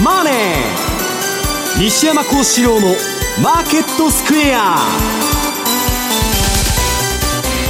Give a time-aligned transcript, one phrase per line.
[0.00, 0.34] マネー」
[1.78, 4.88] 西山孝四郎の「マーケットスクエア」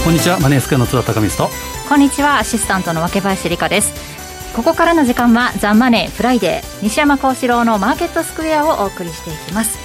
[0.05, 0.39] こんにちは。
[0.41, 1.55] マネースクエアの津田隆光と。
[1.89, 2.39] こんにちは。
[2.39, 3.93] アシスタントの若林理香です。
[4.55, 9.79] ここからの時間は「ザ・マネーフライデー」西山孝四郎のマーケットスクエアをお送りしていきます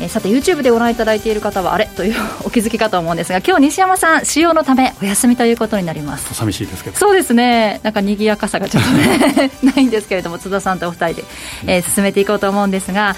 [0.00, 1.86] えー、さて YouTube でご覧いただいている方はあれ？
[1.86, 6.34] という お気づきかと思うんですが今日西山さん私用のためお休みということになります。
[6.34, 6.96] 寂しいですけど。
[6.96, 7.80] そうですね。
[7.82, 11.24] なんか賑やかさがちょっとね ないんですけれども津田さんとお二人で、
[11.66, 13.16] えー、進めていこうと思うんですが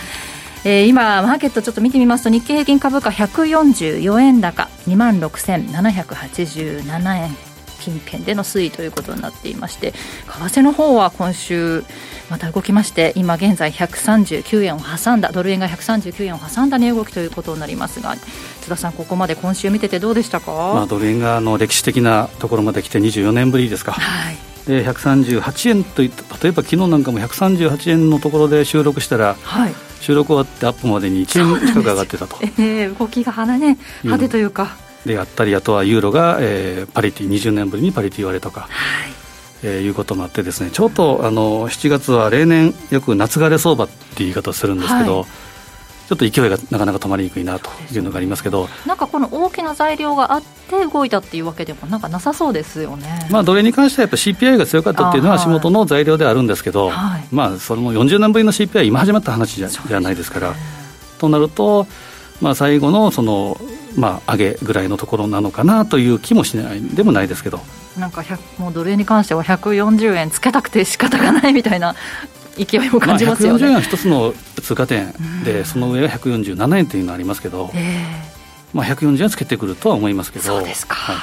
[0.65, 7.37] えー、今、マーケットちょっと見てみますと日経平均株価144円高2万6787円
[7.79, 11.85] 近辺での推移ということになっていまして為替の方は今週
[12.31, 23.93] また動きまして今現在139円を挟んだドル円が139円を挟んだ値動きということになりますが津田さんここまで今週見ててどうでしたか、まあ、ドル円があの歴史的なところまで来て24年ぶりですか。
[23.93, 34.77] はいで138円といった例えば昨日なんかも138円のところで収録したら、はい、収録終わってアップまでに1円近く上がってたと、 えー、動きが派,、ね、派手というか。
[35.05, 38.69] であったりあとはユーロが、えー、パリティ20年ぶりにパリティ割れとか、は
[39.07, 39.13] い。
[39.65, 45.27] えー、いうこともあってですねちょっとあの7月は例年よく夏枯れ相場っていう言い方をするんですけど、はい、
[46.09, 60.55] ちょっと勢いがなかなか止まりにくいなというのがありますけどなんかこの大きな材料があって動いたっていうわけでもなんかなさそうですよね、まあ、どれに関してはやっぱ CPI が強かったっていうのは足元の材料であるんですけど、はい、まあ、それも40年ぶりの CPI 今始まった話じゃじゃないですから。
[61.19, 61.87] となると、
[62.41, 63.61] まあ、最後のその、
[63.99, 67.61] まあ、上げぐらいのところなのかなという気もしないでもないですけど。
[67.99, 68.25] なんか
[68.59, 71.97] もうドル円に関しては140円つけたくて仕方がないみたいな
[72.57, 75.13] 勢いも感じますよね、まあ、140円は一つの通過点
[75.45, 80.45] で、その上は147円というのがありますけど、えーまあ、140円つけてくるとは思いますけど。
[80.45, 81.17] そうですか、はい、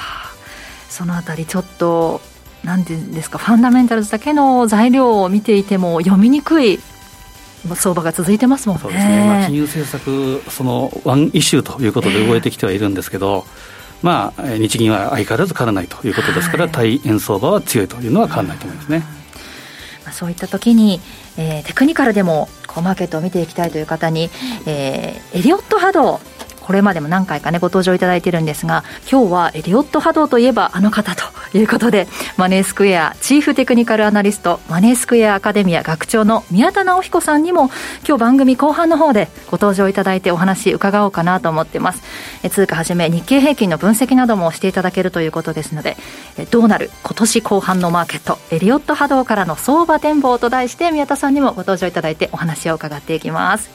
[0.90, 2.20] そのあたりちょっと
[2.64, 6.80] なんていうんですかファンダメンタルズだけの材料を見ていても読みにくい
[7.74, 8.82] 相場が続いてますもんね。
[8.82, 18.98] そうですねまあ、金融政策そのワンイシューということで動いてきてはいるんですけど、えー、まあ、日銀は相変わらず変わらないということですから、はい、対円相場は強いというのは変わらないと思いますね。
[20.04, 21.00] まあ、そういった時に、
[21.36, 24.30] えー、テクニカルでもこうマーケットを見ていきたいという方に、
[24.66, 26.20] えー、エリオット波動
[26.66, 31.22] これまでも何回かねご登場いただいてるんですが今日はエリオット波動といえばあの方と
[31.56, 37.70] いうことでマネースクエアチーフテクニカルアナリストマネースクエアアカデミア学長の宮田直彦さんにも
[38.04, 42.02] 今日番組後半の方でご登場いただいてお話伺おうかなと思ってます。
[42.42, 45.96] え通貨はじめ日経平均の分析などもしていただけるということですので
[46.36, 53.70] えどうなる今年後半のマーケットエリオット波動からの相場展望と題して宮田さんにもご登場いただいてお話を伺っていきます。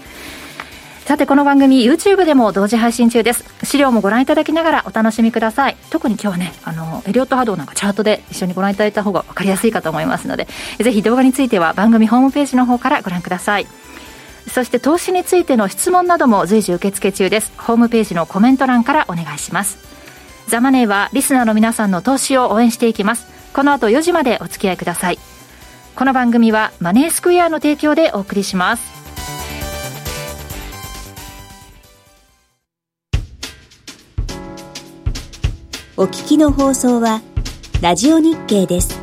[1.06, 3.44] さてこの番組 YouTube でも同時配信中です。
[3.66, 5.76] 資料もご覧いただきながらお楽しみください。
[5.90, 10.48] 特に今日はねあのエリオット波動なんかチャートで一緒にご覧いただいた方が分かりやすいかと思いますので
[10.80, 13.68] ぜひ動画については番組ホームページの方からご覧ください。
[14.48, 17.52] そして投資についての質問なども随時受付中です。
[17.58, 19.78] ホームページのコメント欄からお願いします。
[20.48, 23.28] ザマネーはリスナーの皆さんの投資を応援していきます。
[23.54, 25.20] この後4時までお付き合いください。
[25.96, 29.01] この番組はマネースクエアの提供でお送りします。
[35.98, 37.22] お聞きの放送は、
[37.82, 39.01] ラジオ日経です。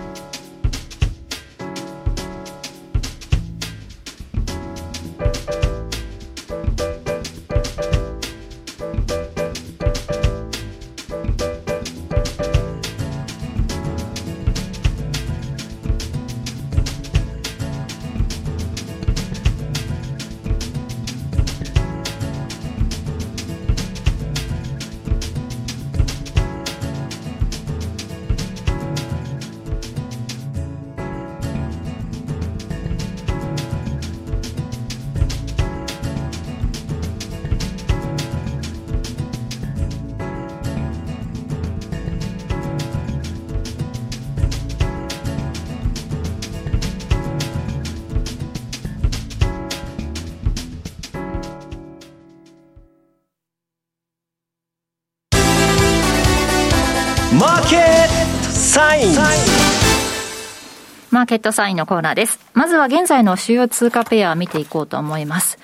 [61.28, 62.40] ケットサインのコーナーです。
[62.54, 65.58] まずは現在の主要通貨ペア見ていこうと思います。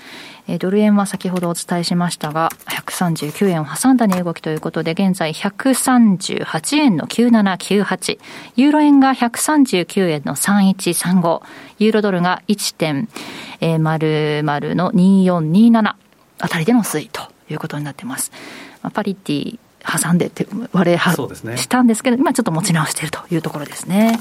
[0.46, 8.18] えドル円は先ほどお伝えしましたが、139円を挟んだ値動きということで、現在138円の9798、
[8.56, 11.42] ユーロ円が139円の3135、
[11.78, 13.06] ユーロドルが1.00
[14.74, 15.94] の2427
[16.40, 18.30] あたりでの推移ということになっています。
[18.92, 21.12] パリティ挟んでって割れは、
[21.56, 24.18] したんですけど、今ちょっと持ち直しているというところですね。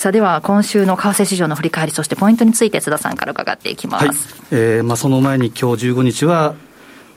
[0.00, 4.16] さあでは今週の為替市場の振り返りそしてポイントについて津田さんから伺っていきます、はい。
[4.50, 6.54] えーまあ、その前に今日15日は、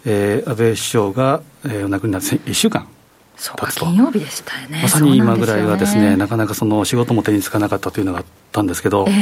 [0.03, 2.85] えー、安倍首相が、えー、お亡くなりになって1週間
[3.37, 4.81] そうか金曜日でしたよね。
[4.83, 9.15] まさに今ぐらいはですね、ね、なかなかその仕事も手につかなかったというのがあったんですけど、えー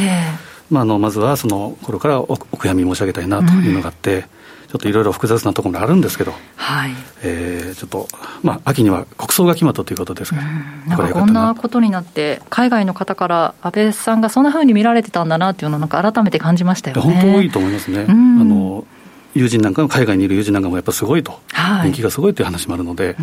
[0.71, 4.25] まあ、あのまずはその頃からお悔やみ申し上げたいなというのがあって、うん
[4.71, 6.91] ちょっといろいろ複雑なところがあるんですけど、はい。
[7.23, 8.07] えー、ちょっと、
[8.41, 10.43] まあ、秋には国葬が決まったということですから、
[10.87, 17.01] なんかこんなことになって、海外の方から安倍さんがそんなふうに見られてたんだなっていうのを、なんか改めて感じましたよね。
[17.01, 18.05] 本当多いと思いますね。
[18.07, 18.85] あの
[19.33, 23.17] 友人なんかも海外にいる友人なんかもやっぱすごいと、はい、人気がすごいという話もあるので、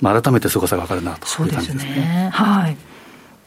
[0.00, 1.92] まあ、改めてすごさが分かるなという感じですね。
[1.92, 2.30] すね。
[2.32, 2.76] はい。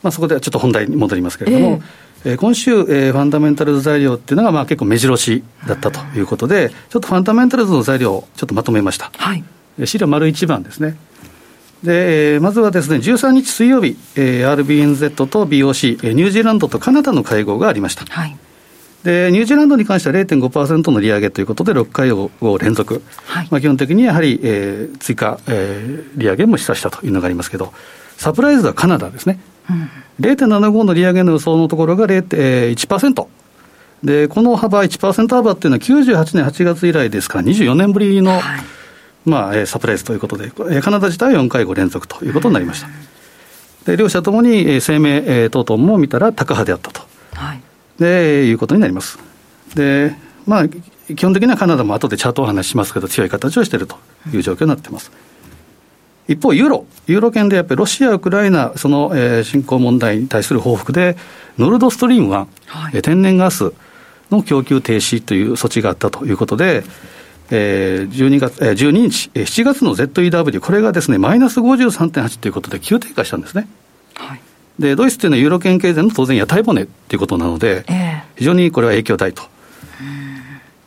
[0.02, 9.12] まあ、そこではちょっと本題に戻りますけれども、えーえ今週、えー、ファンダメンタルズ材料っていうのが、まあ、結構目白押しだったということで、ちょっとファンダメンタルズの材料をちょっとまとめました。
[9.16, 9.44] はい、
[9.86, 10.98] 資料丸1番ですね。
[11.84, 18.06] で、えー、まずはですね、13日水曜日、えー、RBNZ と BOC、えー、ニュージーランドとカナダの会合がありました。
[18.06, 18.36] はい、
[19.04, 23.04] で、ニュージーランドに関しては0.5%の利上げということで、6回を連続。
[23.26, 27.72] はい、まあ、基本的にやはり、えー、追加、えー、利上げも示唆したというのがありますけど、
[28.18, 29.38] サプライズはカナダですね。
[30.20, 33.28] 0.75の利上げの予想のところが0.1%。
[34.04, 37.40] で、この幅、1%幅っていうのは98年8月以来ですか？
[37.40, 38.42] ら、24年ぶりの、はい、
[39.26, 40.52] まあ、サプライズということで、
[40.82, 42.88] カナダ自体は4回5連続ということになりました。
[43.86, 47.02] で、両者ともに声明等々も見たら高派であったと。
[47.34, 47.62] はい。
[47.98, 49.18] で、いうことになります。
[49.74, 50.16] で、
[50.46, 53.98] まあ、基本的にはカナダも後でチャートを話しますけど、強い形をしていると
[54.32, 55.12] いう状況になっています。
[55.14, 55.35] うん
[56.28, 61.18] 一方、ユーロ、ユーロ圏でやっぱりロシア、ウクライナ、その、えー、侵攻問題に対する報復で、
[61.58, 63.74] ノルドストリーム1、はい、天然ガス
[64.32, 66.84] の供給停止という措置があったということで、
[67.52, 73.68] えー、12月、えー、12日、7月の ZEW、これがですね、マイナス53.8ということで急低下したんですね。
[74.16, 74.42] はい、
[74.80, 79.44] で、ドイツというのはユーロ圏経済の当然屋台骨ということなので、えー、非常にこれは影響大と。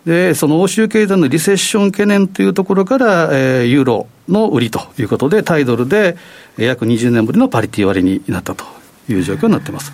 [0.09, 6.17] で、その欧州経済のリセッション懸念というところから、えー、ユーロの売りということで、タイドルで
[6.57, 8.65] 約20年ぶりのパリティ割になったと
[9.11, 9.93] いう状況になってます。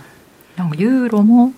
[0.56, 1.52] なんかユーロも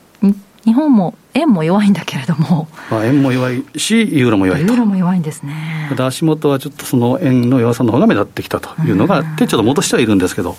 [0.64, 4.72] 日本も円も弱いんだけれども、まあ、円も弱いし、ユーロも弱いと。
[4.72, 5.88] ユーロも弱いんですね。
[5.90, 10.56] ただ足元はちょっとその円の弱さの方が目立ってきたというのがあって、ちょっと戻してはいるんですけど、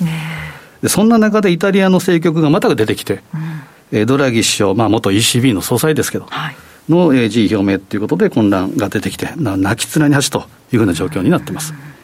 [0.83, 3.21] でそんな中でイタリアの政局がまた出てきて、
[3.91, 6.55] うん、ドラギ首相、まあ、元 ECB の総裁ですけど、はい、
[6.89, 11.73] の辞意表明ということで混乱が出てきて、泣き綱に走というふうな状況になっています。
[11.73, 11.97] うん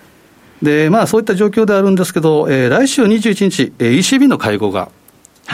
[0.63, 4.89] で、まあ、そういった状況であるんですけど、えー、来週21日、えー、ECB の会合が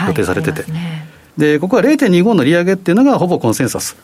[0.06, 1.06] 予定されてて、はいね、
[1.36, 3.96] でここは0.25の利上げっていうのがほぼコンセンサス。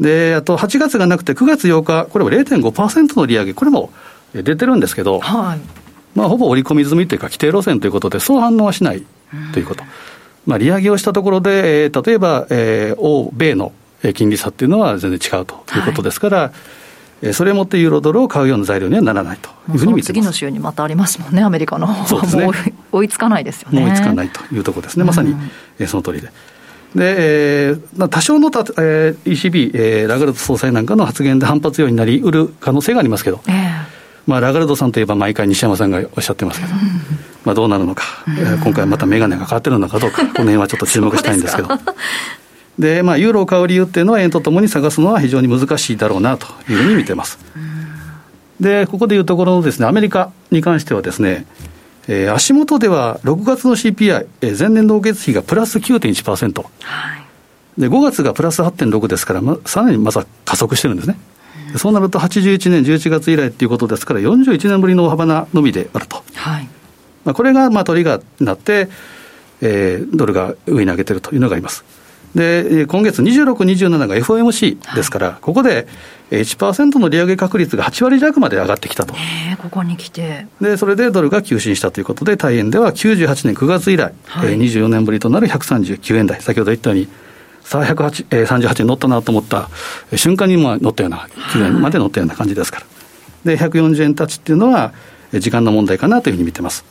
[0.00, 3.90] で、あと8月がなくて9月8日、これは0.5%の利上げ、これも
[4.34, 5.60] 出てるんですけど、はい、
[6.16, 9.04] まあ、ほぼ織り込み済みというか、規定路線ということで、そう反応はしない
[9.52, 9.84] ということ。
[10.46, 13.72] まあ、利上げをしたところで、えー、例えば、えー、欧米の
[14.12, 16.50] 金利差っていうのは全然違うということですから、はい
[17.32, 21.86] それをもってユーロドルを買うような材料にはならないというふうに見て次の週にまたありますもんね、アメリカの。
[21.86, 22.54] 方は、ね、もう
[22.92, 23.82] 追いつかないですよね。
[23.84, 25.34] 追いつかないというところですね、まさに、
[25.78, 26.28] うん、その通りで。
[26.94, 33.54] で、えー、多少のた、えー、ECB、えー、ラガルド総裁なんかの発言で反発要因になりうる可能性がありますけど、えー、
[34.26, 36.80] まあ、ラガルドさんといえば毎回西山さんがおっしゃってますけど、うん、
[37.44, 41.68] まあ、どうなるのか、うん、えー、今回また眼鏡が変わってるのかどうか、この辺はちょっと注目したいんですけど。
[42.78, 47.38] で、まあ、ユーロを買う理由っていうのは、円とともに探すのは非常に難しいだろうなというふうに見てます。
[48.60, 51.46] で、ここでいうところのですね、アメリカに関してはですね、
[52.08, 57.16] えー、足元では6月の CPI、えー、前年同月比がプラス9.1%、は
[57.78, 61.16] い、で5月がプラス8.6ですから、ま、さらにまた加速してるんですね。
[61.76, 66.22] そうなると81年11月以来ということですから、41年ぶりの大幅な伸びであると。
[66.34, 66.68] はい
[67.24, 68.88] まあ、これがまあトリガーになって、
[69.60, 71.84] えー、ドルが上に上げてるというのがあります。
[72.34, 75.86] で、今月26、27が FOMC ですから、はい、ここで
[76.30, 79.14] 1%の利上げ確率が8割弱まで上がってきたと。
[79.62, 80.46] ここに来て。
[80.60, 87.08] で、それでドルが急進したということで、大円では98年9月以来、はい、24年ぶりとなる139円台、先ほど言ったように、
[87.62, 89.70] さあ108、えー、38円乗ったなと思った
[90.16, 92.86] 瞬間にまあ乗ったような、9円まで乗ったような感じですから。
[93.44, 94.92] で、140円タッチっていうのは、
[95.32, 96.84] 時間の問題かなというふうに見てます。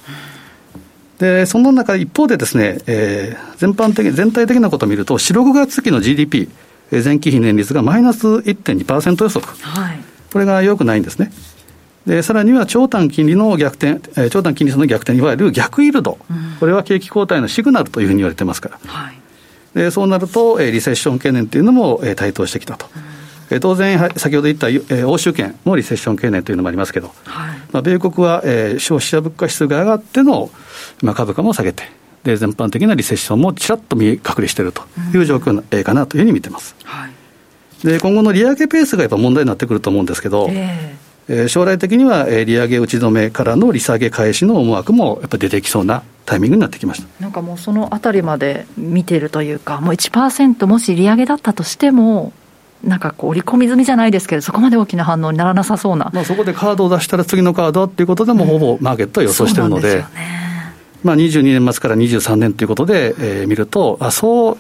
[1.20, 6.50] で、その中、一方でですね、えー、全般的、全体的なことを見ると、4、6月期の GDP、
[6.92, 10.00] 前期比年率がマイナス1.2%予測、はい、
[10.32, 11.32] これがよくないんですね。
[12.06, 19.16] で、さらには長短金利の逆転、えー、長短金利差の逆転、いわゆる逆イールド、うん、これは景気後退のシグナルというふうに言われてますから、はい、
[19.74, 22.88] でそうなると、えー、リセッション懸念というのも、えー、台頭してきたと。
[22.96, 23.23] うん
[23.54, 30.50] え当然、先ほど言った、えー、欧州圏もリセッション懸念というのもありますけど、はい、まあ、米国は、えー、消費者物価指数が上がっての、
[31.04, 31.84] まあ、株価も下げて、
[32.24, 34.84] で全般的なリセッションもちらっと見隠れしていると
[35.14, 36.76] いう状況かなというふうに見てます。
[36.84, 47.08] はい、で今後の利上げペースがやっぱ問題になってくると思うんですけど、えー、えー、将来的には利上げ打ち止めからの利下げ返しの思惑もやっぱ出てきそうなタイミングになってきました。
[47.20, 52.32] なんかもうそのあたりまで見てるというか、もう1%もし利上げだったとしても、
[52.84, 59.98] なんかこう織り込み済みじゃないですけど、そこまで大きな反応にならなさそうな、まあ、そこでカードを出したら次のカードっていうことでも、ほぼマーケットは予想してるので。
[59.98, 60.43] うん
[61.04, 64.58] まあ、22年末から23年ということで、えー、見ると、あそう、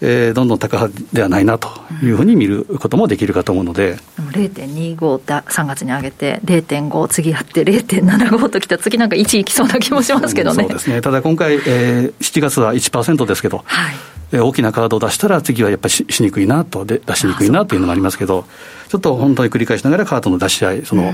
[0.00, 1.68] えー、どんどん高派ではないなと
[2.02, 3.96] いうふうに見ることもできるかと思うので。
[4.18, 10.64] うん、0.25だ3月に上げて、0.5次やって、0.75ときた次なんか1いきそうな気もしますけどね。
[10.64, 11.00] そうですね。
[11.00, 18.44] ただ今回、えー、7月は1%ですけど、はい、大きなカードを出したら次はやっぱりししにくいなとで出しにくいなというのもありますけど
[18.88, 21.12] ちょっと本当に繰り返しながらカードの出し合いその、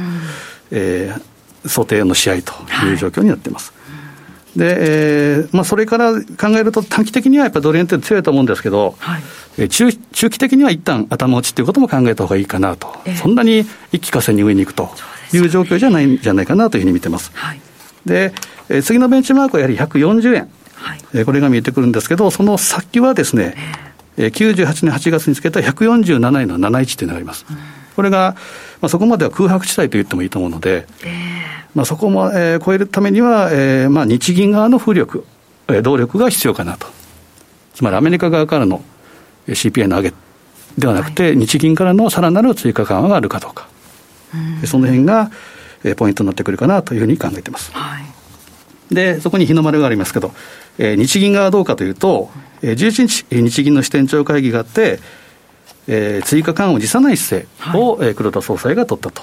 [0.71, 2.53] えー、想定の試合と
[2.87, 3.73] いう状況になっています。
[3.73, 3.82] はい
[4.57, 14.91] で、えーまあ、それから考えると、短期的にはやっぱりドル円って強いと思うんですけど、はい、中中期的には一旦頭打ちということも考えたほうがいいかなと、えー、そんなに一気呵成に上に行くと
[15.33, 17.31] いう状況じゃないんじゃないかなというふうに見てます。
[17.35, 17.61] はい、
[18.05, 18.35] で、
[18.69, 20.99] えー、次のベンチマークはやはり140円、はい。
[21.15, 23.55] えー、これが見えてくるんですけど、その先はですね、
[24.17, 27.47] えー、98年8月につけた147円の71というのがあります。
[27.49, 27.57] うん、
[27.95, 28.37] これが、
[28.81, 31.33] まあ、そこまでは空白地帯と言ってもいいと思うので、えー
[31.75, 35.25] まあ、そこも、えー、超えるためには、えーまあ、日銀側の風力、
[35.69, 36.87] えー、動力が必要かなと。
[37.75, 38.83] つまりアメリカ側からの
[39.47, 40.15] CPI の上げ
[40.79, 43.69] ではなくて、はい、日銀からのさらなる追加緩和があるかどうか、
[44.35, 45.31] うん、その辺が、
[45.85, 47.73] えー、ポイントになってくるかなというふうに考えています。
[47.73, 50.33] はい、で、そこに日の丸がありますけど、
[50.79, 52.31] えー、日銀側はどうかというと、
[52.61, 55.01] えー、11日、日銀の支店長会議があって、
[55.89, 59.23] えー、追加緩和を辞さない姿勢を、はい、えー、黒田総裁が取ったと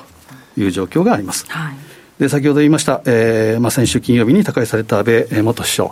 [0.58, 1.46] いう状況があります。
[1.50, 1.74] はい。
[2.20, 5.92] で先ほど言いました、えーまあ、先週金曜日に他界された安倍元首相、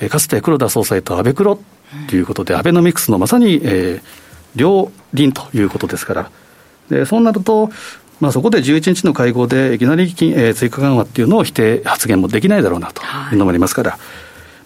[0.00, 1.58] えー、かつて黒田総裁と安倍黒
[2.08, 4.02] ということで、アベノミクスのまさに、えー、
[4.56, 6.30] 両輪ということですから、
[6.88, 7.70] でそうなると、
[8.20, 13.34] まあ、そこで11日の会合でいきなり金、えー、追加緩和っていうのを否定発言もできないだろうなとい。
[13.34, 14.00] うのもありますから、はい、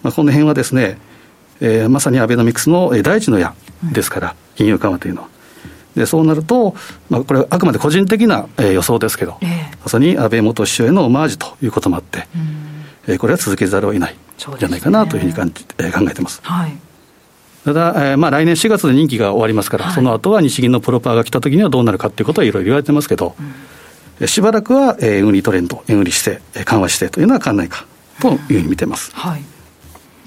[0.03, 0.99] まあ、この辺はですね、
[1.61, 5.27] えー、まさにアベノミクスの第一の矢ですから、金融緩和というのは。
[5.95, 6.75] でそうなると、
[7.09, 12.27] まあ、これ、あくまで個人的な、えー、予想ですけど、えー、まさに安倍元首相へのオマージュということもあって、
[13.07, 16.39] えー、これは続けざるを得ないじゃないかなというふうに感じ、えー、考えてます。
[16.43, 16.77] はい。
[17.65, 23.35] ただ、えーまあ、来年4月で任期が終わりますから、はい、その後は日銀のプロパーが来たときにはどうなるかということはいろいろ言われてますけど、
[24.21, 27.85] うん、しばらくは、えー、円売りトレンド、円売り姿勢、緩和姿勢というのは変わらないか
[28.21, 29.13] というふうに見てます。
[29.15, 29.43] はい、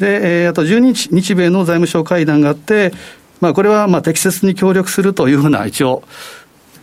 [0.00, 2.92] で、えー、あと12日、日米の財務省会談があって、
[3.40, 6.02] まあ、これはまあ適切に協力するというふうな一応、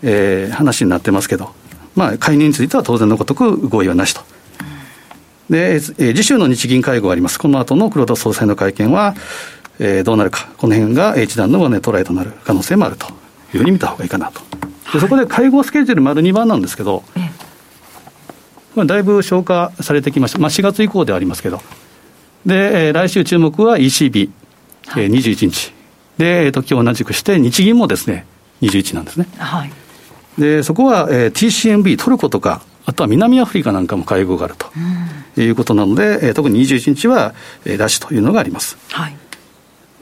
[0.04, 1.50] えー、話になってますけど、
[1.96, 4.22] まあ、介入については当然のごとく合意はなしと。
[5.50, 7.40] で、えー、次週の日銀会合があります。
[7.40, 9.16] この後の黒田総裁の会見は、
[9.80, 13.10] えー、どうなるか、この辺が一段の上値トライとなる可能性もあるとい
[13.56, 14.42] うふうに見たほうがいいかなと。
[14.94, 17.04] でそこで会合スケジュール丸2番なんですけど、
[18.76, 20.40] これだいぶ消化されてきました。
[20.40, 21.62] まあ、4月以降ではありますけど。
[22.48, 24.30] で、えー、来週注目は ECB、
[24.88, 25.74] はい、えー、21日。
[26.18, 28.26] で、えー、時を同じくして、日銀もですね、
[28.62, 29.28] 21なんですね。
[29.38, 29.72] はい、
[30.40, 34.68] で、そこは、えー、TCMB、トルコとか、あとは南アフリカなんかも会合があると、
[35.38, 37.36] うん、いうことなので、えー、特に21日は、
[37.66, 38.78] えー、ラッシュというのがあります。
[38.90, 39.12] はい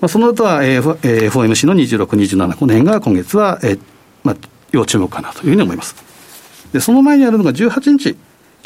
[0.02, 3.80] まあ、その後は、えー、FOMC の26、27、この辺が今月は、えー
[4.24, 4.36] まあ、
[4.72, 5.96] 要注目かなというふうに思います。
[6.74, 8.18] で、その前にあるのが18日、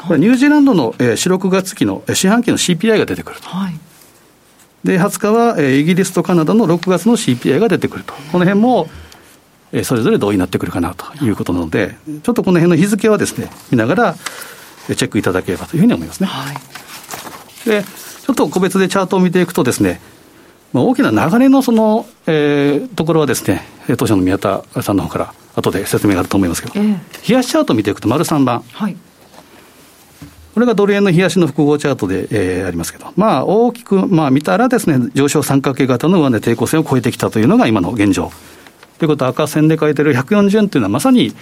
[0.08, 3.48] これニュージーランドの、えー、4、6月期の四半期の CPI が出てくると。
[3.48, 3.80] はい
[4.84, 8.14] で、20日は、えー、イギリスとカナダの6月の CPI が出てくると。
[8.32, 8.90] この辺も、
[9.72, 14.16] えー、それぞれ同意になってくるかなということなので、ちょっとこの辺の日付はですね、見ながら、
[14.88, 16.28] チェックいただければというふうに思いますね。
[16.28, 20.00] はい、で、ちょっと個別でチャートを見ていくとですね、
[20.72, 23.66] まあ、大きな流れのその、えー、ところはですね、
[23.98, 28.64] 当社の宮田さんの方から後で説明があると思いますけど、えー、冷やしチャートを見ていくと丸3番。
[28.72, 28.96] はい
[30.60, 38.30] これがドル円の冷やしの複合チャートで、えー、ありますけど、まあ、大きく、まあ、見たらですね、上昇三角形型の上値抵抗線を超えてきたというのが今の現状。
[38.98, 41.34] ということは赤線で書いてる140円というのはまさに、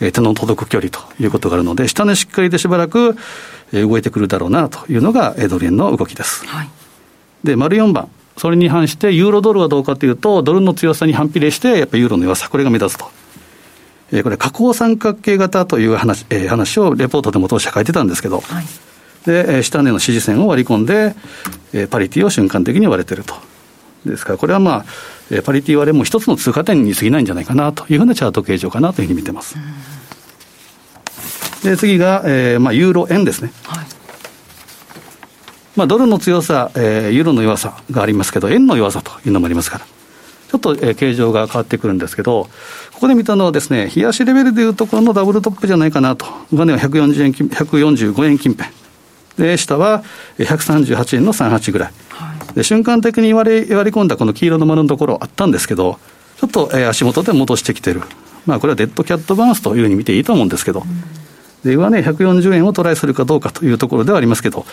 [0.00, 3.14] えー、手の届く距離ということがあるので、下値しっかりでしばらく、
[3.72, 6.44] えー、動いてくるだろうなというのが、えー、ドル円の動きです。
[6.44, 6.68] はい、
[7.44, 8.08] で、丸4番。
[8.38, 13.08] それに反して、ユーロドルはどうかというと、ドルの強さに反比例して、やっぱりユーロの弱さ、これが目立つと。
[14.12, 18.64] えー、これ、下降三角形型という話,、えー、話をレポートでも当社書いてたんですけど、はい、
[19.26, 21.14] で、えー、下値の支持線を割り込んで、
[21.72, 23.34] えー、パリティを瞬間的に割れてると。
[24.06, 24.84] ですから、これはまあ、
[25.30, 29.56] えー、パリティ割れも一つの通過点に過ぎないんじゃないかなというふうなチャート形状かなというふうに見てます。
[31.62, 33.52] で、次が、えーまあ、ユーロ円ですね。
[33.64, 33.86] はい
[35.78, 39.86] まあ、ドルの強さ、えー、ユーロの弱さがありますけど、円の弱さというのもありますから、
[40.48, 42.48] ちょっと、えー、形状が変わってくるんですけど、
[42.94, 48.70] ここで見たのはですね、冷やしレベルでいうところのダブルトップじゃないかなと、上値は140円145円近辺。
[49.36, 50.02] で、下は
[50.38, 51.92] 138円の38ぐらい。
[52.10, 55.98] はい、で瞬間的に割り割り込んだこの黄色の丸のところあったんですけど、
[56.38, 58.02] ちょっと、えー、足元で戻してきてる。
[58.46, 60.86] まあ、これはデッドキャットバウンスというふうに見ていいと思うんですけど、うん、
[61.68, 64.64] で上値140円をトライするかどうかというところではありますけど、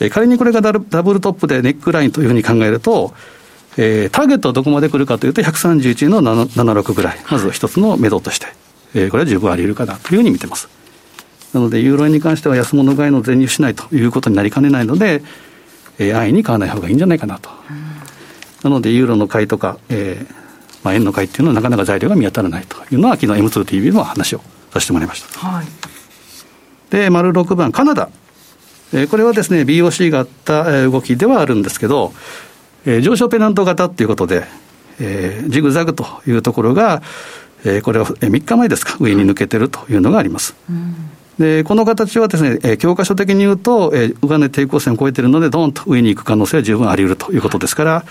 [0.00, 3.12] えー、仮にこれがダブルトップでネックラインというふうに考えると、
[3.76, 8.46] えー、ターゲットはどこまで来るかというと、131円の76ぐらい、まず一つの目処として、
[8.94, 10.68] えー、これは十分あり得るかなというふうに見てます。
[11.52, 15.22] なので、ユーロ円に関しては安物買いの全入しないということになりかねないので、
[15.98, 17.50] えー、安易に買わない方がいいんじゃないかなと。
[18.62, 20.48] なので、ユーロの買いとか、えー
[20.82, 24.40] まあ、円の買いっていうのはなかなか材料が見当たらないというのは、昨日 M2TV の話を
[24.72, 25.38] させてもらいました。
[25.38, 25.66] はい、
[26.90, 28.08] で、丸6番、カナダ。
[28.92, 32.14] えー、これはですね、BOC があった動きではあるんですけど、
[32.88, 34.44] えー、上昇ペナント型っていうことで、
[34.98, 37.02] えー、ジグザグというところが、
[37.64, 40.56] えー、これは3日前ですか、上に抜けてるというのがあります。
[40.70, 40.94] うん
[41.38, 48.04] で、この形はですね、えー、教科書的に言うと、えー、上値抵抗線を超えてるので、どんと上に行く可能性は十分あり得るということですから、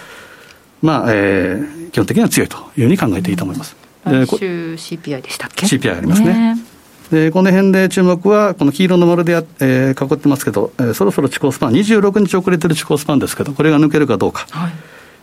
[0.81, 3.75] まあ、えー、基本的には強いというふうに考えていいと思います。
[4.05, 6.55] 来週 CPI でしたっけ ?CPI ありますね。
[6.55, 6.63] ね
[7.11, 14.45] で、この辺で注目は、この黄色の丸でや、えー、囲ってますけど、えー、そろそろ地高スパン、26日遅れてる地高スパンですけど、これが抜けるかどうか。
[14.51, 14.73] はい、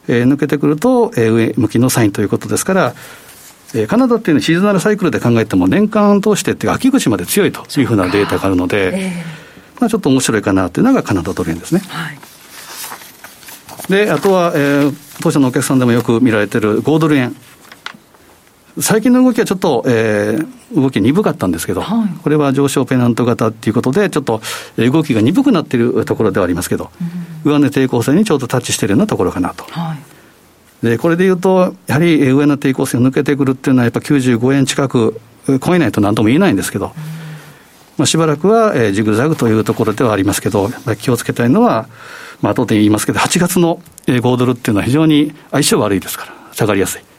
[0.09, 2.95] えー、抜けてくると、えー、上向きのサインということですから、
[3.75, 11.83] えー、カナダっていうのはシーズナルサイクルで考えても、年間通してっていう秋口まで強いというふうなデータがあるので、えー、まあ、ちょっと面白いかなというのがカナダドル円ですね。
[11.89, 12.19] はい、
[13.91, 17.37] で、あとは、えー、当社のお客さんでもよく見られてる5ドル円。
[18.81, 24.41] 最近の動きはちょっと、えー、動き鈍かったんですけど、はい、これは上昇ペナント型っていうことで、ちょっと
[24.77, 26.91] 動きが鈍くなっているところではありますけど、
[27.45, 29.65] うん、上値抵抗線にちょうどタッチしているようなところかなと。
[29.65, 29.97] は
[30.83, 35.21] い、でこれでいうと、やはり上の抵抗線を抜けてくるっていうのは、やっぱ95円近く
[35.65, 36.93] 超えないとなんとも言えないんですけど、うん、
[37.99, 41.89] まあ、しばらくは、えー、ジグザグというところではありますけど、気をつけたいのは、
[42.43, 47.14] まあ後で言いますけど、8月の5ドルっていうのは非常に相性悪いですから、下がりやすい。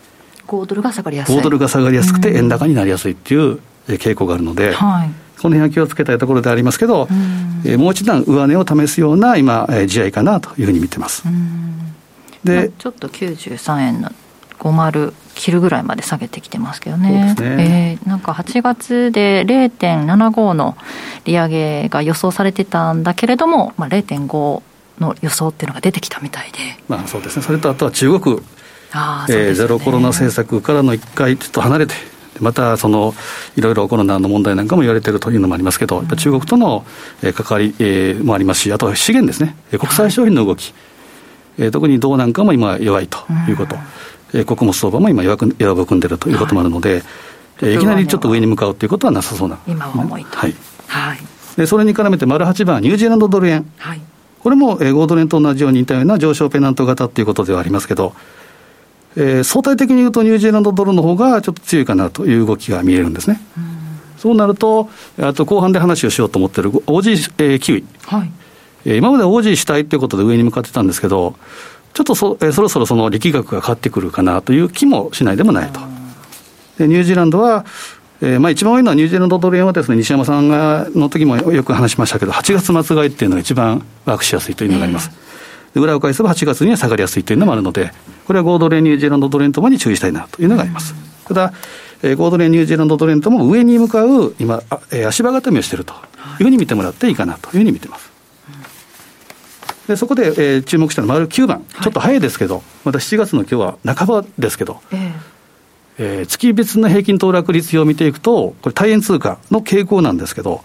[0.48, 1.38] 5ドルが下がりやすい。
[1.38, 5.10] 5ドルが下がりやすくて、円高になりやすいっていう傾向があるので、はい、
[5.42, 7.08] この辺は気をつけたいところでありますけど、
[7.66, 11.24] えもう一段上値を試すような今、え試合かなというふうに見てます。
[12.44, 14.12] で、ちょっと93円の
[14.60, 18.00] 50切るぐらいまで下げてきてますけどね、ね。
[18.00, 20.78] えー、なんか8月で0.75の
[21.26, 24.62] 利上げが予想されてたんだけれども、まあ、0.5
[25.00, 28.42] の予想っていうのが出てきたみたいで、まあ、そうですね、それとあとは中国
[29.30, 31.96] えー、ゼロコロナ政策からの一回ちょっと離れて、
[32.40, 33.14] またその
[33.56, 36.86] いろいろコロナの問題なんかも言われているというのもありますけど、うん、中国との
[37.22, 40.74] 関わり、えー、もありますし、あとは資源ですね、国際商品の動き、
[41.60, 43.76] はい、特に銅なんかも今、弱いということ、
[44.34, 47.04] うん、穀物相場も今弱く、弱含んでいるということもあるので、
[47.62, 49.60] はい、いきなりちょっと上に向かうということはなさそうな。
[49.68, 50.56] 今は重いと、はい。
[50.88, 51.18] はい、
[51.58, 53.70] でそれに絡めて、丸8番、ニュージーランドドル円。
[53.78, 54.02] はい。
[54.40, 58.14] これも、えー、ゴードレンと同じように似たような上昇ペナント型ということではありますけど、
[59.17, 63.41] えー、相対的に言うとニュージーランドドルの方がちょっと強いかなという動きが見えるんですね。
[63.58, 67.86] うそうなると、あと後半で話をしようと思ってる OG、えー、キウイ。
[68.06, 68.32] はい
[68.86, 71.36] えー、今まで OG したいということで上に向かってたんですけど、
[71.93, 75.80] ちょっとそ,、えー、そろそろその力学が変わってくるかなという気もしないでもないと。
[76.78, 77.65] でニュージーランドは、
[78.21, 85.10] えーまあ、一番多いのはニュージーランドドル円はですね、西山さんがの時もよく話しましたけど、8月末買いっていうのが一番ワークしやすいというのがあります。
[85.12, 85.25] えー、
[85.80, 87.92] 裏を返せば8月には下がりやすいというのもあるので、
[88.26, 90.96] これはゴードレン、ニュージーランドドル円ともに注意したいなというのがあります。
[91.28, 91.54] ただ、
[92.02, 95.96] えー、ゴードレン、ニュージーランドドル円とも上に向かう、今、あえー、足場固めをしているとい
[96.42, 98.12] うふうに見てもらっていいかなというふうに見てます。
[99.88, 105.12] でそこで、えー、注目したのは丸9番、ちょっと早いですけど、また7月の今日は半ばですけど、えー
[105.98, 110.64] えー、月別の平均騰落率を見ていくと、これ、大円通貨の傾向なんですけど、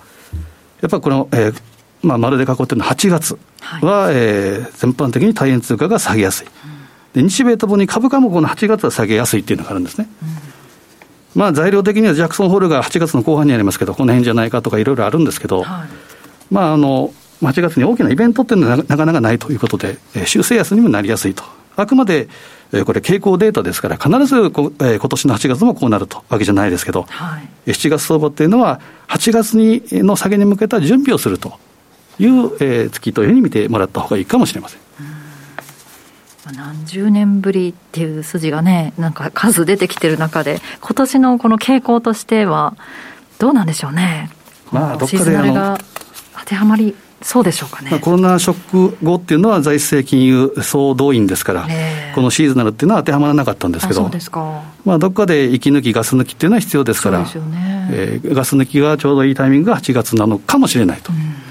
[0.80, 1.62] やっぱりこの、えー
[2.02, 3.38] まあ、丸で囲ってるのは8月
[3.82, 6.46] は、はい、えー、全般的に大円通貨が下げやすい。
[6.46, 6.80] うん
[7.14, 10.08] で日米ともに株価もこの8月は下げやすいっていうのがあるんですね。
[10.22, 15.88] うん、まあ材料的にはジャクソンホールが8月の後半にありますけど、この辺じゃないかとかいろいろあるんですけど、はい、
[16.50, 21.42] まああの、8月に大きなイベントっていうのはなかなかないということで、えー、修正安にもなりやすいと。
[21.76, 22.28] あくまで、
[22.72, 31.58] えー、これ傾向データですから、必ずこ、えー、今年の8月もこうなるとわけじゃないですけど、はい、7月相場っていうのは、8月にの下げに向けた準備をすると
[32.18, 32.28] いう、
[32.60, 34.80] えー、月というふうに見てもらったほうがいいかもしれません。
[36.52, 42.74] 何十年ぶりっていう筋がね、なんか数出てきてる中で、今年のこの傾向としては、
[43.38, 44.30] どうなんでしょうね。
[44.72, 45.78] まあ、どっかでが
[46.38, 51.68] 当てはまりそうでしょうかね、まあ、コロナショック後っていうのは財政金融総動員ですから、
[52.14, 54.10] このシーズナルっていうのは当てはまらなかったんですけど、
[54.84, 57.26] まあ、どっかで息抜き、ガス抜きっていうのは必要ですから、ね
[57.92, 61.12] えー、ガス抜きがちょうどいいタイミングが8月なのかもしれないと。
[61.12, 61.49] うん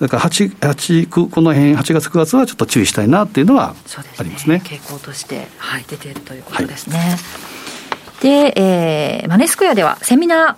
[0.00, 3.74] だから8、8、この辺、8月、9月はちょっと注意したいなっていうのは
[4.16, 4.62] ありますね。
[4.64, 6.98] すね傾向として、はい、出ているということですね。
[6.98, 7.04] は
[8.20, 10.56] い、で、えー、マネースクエアではセミナ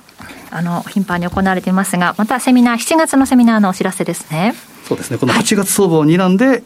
[0.51, 4.55] ー、あの、頻繁に行われていますが、またセミナー、7月のセミナーのお知らせですね。
[4.87, 5.19] そうですね。
[5.19, 6.63] この8月相場を睨んで、はい、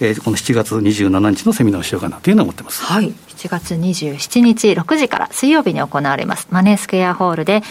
[0.00, 2.82] えー、この7月27日のセミナーをしようかなというのを思ってます。
[2.84, 3.12] はい。
[3.38, 6.48] 7月27日6時から水曜日に行われます。
[6.50, 7.62] マネースクエアホールで、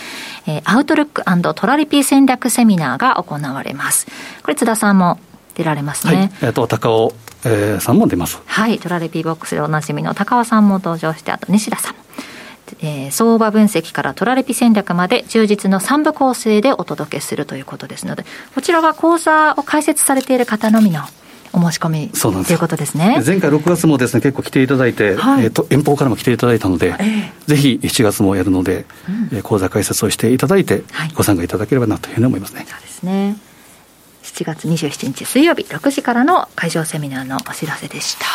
[0.45, 1.23] えー、アウトルック
[1.55, 4.07] トラリピー戦略セミナーが行われます。
[4.43, 5.19] これ津田さんも
[5.55, 6.15] 出られますね。
[6.15, 7.13] はい、えっ、ー、と、高尾、
[7.45, 8.41] えー、さんも出ます。
[8.45, 8.79] はい。
[8.79, 11.99] トラリピーボックスでおなじみの高尾さんも登場して、あと西田さんも。
[12.81, 21.01] えー、相場分析からトラレピ戦略まで充実の3部構成でお届けするということですので、こちらは講座を開設されている方のみの
[21.53, 23.21] お申し込みということですね。
[23.25, 28.85] 前回6月もですね結構来ていただいて、はい、えーと、遠方からも来ていただいたので、えー、ぜひ7月もやるので、
[29.31, 32.65] うん、講座開設をしていただいて、はい、ご参加いただければなというふうに思いますね。
[32.67, 33.37] そうですね。
[34.23, 38.25] 7月27日水曜日6時からの会場セミナーのお知らせでした。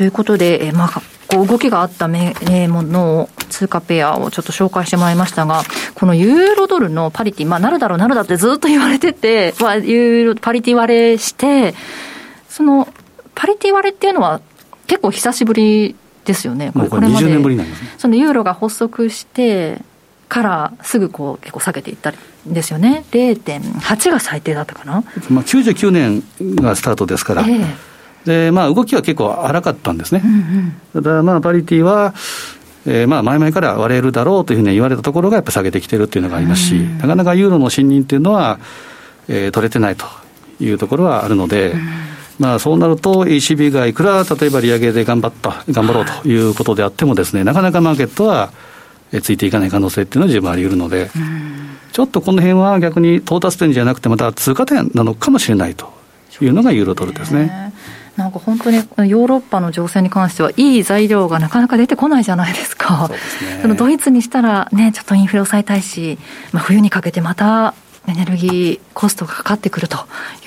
[0.00, 2.32] ということで、えー、まあこう動きがあった名
[2.68, 5.62] の通貨ペアをちょっと紹介してもらいましたが、
[5.94, 11.74] このユーロドルのパリティ、まあ、なるだろうなるだってずっと言われてて、 まあ、ユーロ、パリティ割れして、
[12.48, 12.88] その、
[13.34, 14.40] パリティ割れっていうのは
[14.86, 16.72] 結構久しぶりですよね。
[16.72, 17.26] これ、これまで。
[17.26, 17.94] 年ぶりなんですね。
[17.98, 19.82] そのユーロが発足して、
[20.30, 22.14] からすぐこう結構下げていったん
[22.46, 23.04] ですよね。
[23.10, 25.04] 0.8が最低だったかな。
[25.28, 26.22] まあ99年
[26.56, 27.42] がスタートですから。
[27.42, 27.89] えー
[28.24, 30.22] でまあ、動きは結構荒かったんですね、
[30.92, 32.12] ただ、まあ、パリティは、
[32.86, 38.58] えー、まあ前々から割れるだろうというふうに言われたところがやっぱ下げてきてるっていうのがありますし、なかなかユーロの信任っていうのは、
[39.28, 40.06] えー、取れてないと
[40.60, 41.74] いうところはあるので、
[42.38, 48.50] まあ、そうなると ECB がいくら例えば利上げで頑張った頑張ろうということであってもですね、なかなかマーケットは
[49.22, 51.10] ついていかない可能性っていうのは十分あり得るので、
[51.92, 55.92] ちょっとこの辺は逆に到達点じゃなくてまた通過点なのかもしれないと
[56.40, 57.74] いうのがユーロドルですね。
[58.16, 66.18] なんか本当にヨーロッパの情勢に関しては、いい材料がなかなか出てこないじゃないですか、そ、ね、のドイツにしたら、ね、ちょっとインフレ抑えたいし、
[66.52, 67.74] まあ、冬にかけてまた
[68.08, 69.98] エネルギーコストがかかってくると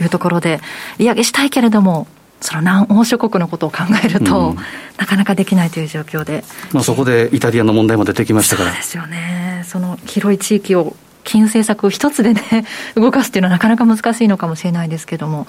[0.02, 0.60] いうところで、
[0.98, 2.08] 利上げしたいけれども、
[2.42, 4.56] その南欧諸国のことを考えると、うん、
[4.98, 8.70] なかなかできないという状況で、まあ、そこでイタリアの問題も出てきましたから。
[8.72, 9.64] そうですよね。
[9.66, 15.48] その広い地域を金融政策を一つでね、動かすっていうのはなかなか難しいのかもしれないですけども、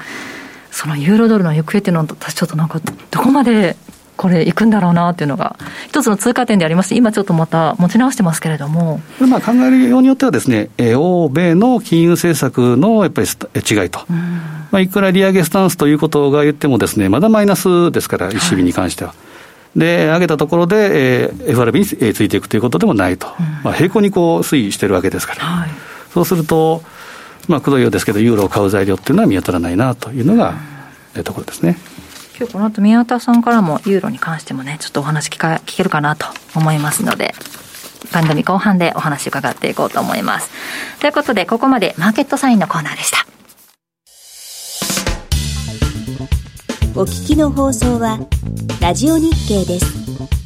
[0.75, 3.77] そのユーロドルの行方っていうのは、私ちょっとなんか、どこまで
[4.17, 5.57] これ、いくんだろうなっていうのが、
[5.89, 9.01] 一つの通過点であります、今ちょっとまた持ち直してますけれども。
[9.21, 14.01] まあ考えるようによってはですね、欧米の金融政策のやっぱり違いと、
[14.71, 19.11] まあ、いくら利上げスタンスということが言ってもですね、まだマイナスですから、ECB に関しては。
[19.11, 19.17] は
[19.77, 23.27] い、で、上げたところで、えー、FRB についていくということでもないと、
[23.65, 25.71] まあ、平行にこう推移してるわけですから、はい、
[26.13, 26.83] そうすると、
[27.48, 30.54] まあ、くどいようですけど、ユーロを買う材料っていうのは見当たらないなというのが、
[31.14, 31.76] うん、ところですね。
[32.37, 36.26] 今日この後宮田さんからもユーロに関してもね、ちょっとお話聞か聞けるかなと
[36.57, 37.35] 思いますので、
[38.12, 40.50] 番組後半でお話伺っていこうと思います。
[41.00, 43.26] ということで、ここまでマーケットサインのコーナーでした。
[46.96, 48.20] お聞きの放送は、
[48.80, 50.43] ラジオ日経です。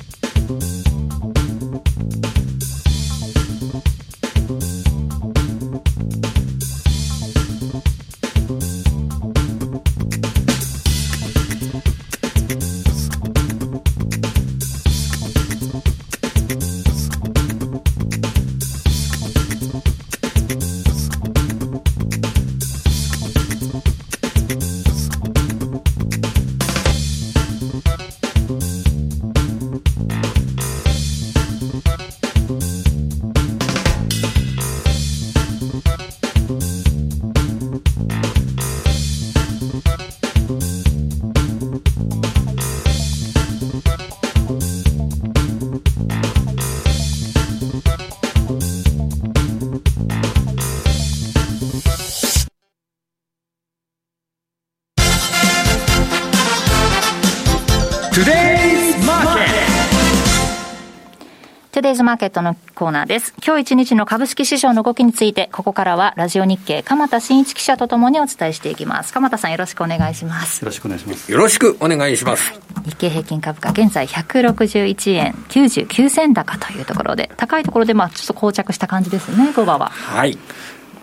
[61.88, 63.32] デイズマーケットのコーナーです。
[63.42, 69.14] 今日一日の株式市場の動きについて、ここからはラジオ日経、鎌田新一記者とともにお伝えしていきます。
[69.14, 70.60] 鎌田さんよろしくお願いします。
[70.60, 71.32] よろしくお願いします。
[71.32, 72.52] よろしくお願いします。
[72.84, 79.86] 日経平均株価、現在161円99銭高というところで、高いところで、まあ、ちょっと膠着した感じですね、5番は。
[79.88, 80.36] はい。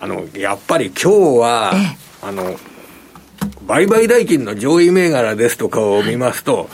[0.00, 1.72] あの、やっぱり今日は、
[2.22, 2.54] あの、
[3.66, 6.66] 売買代金の上位銘柄ですとかを見ますと、はい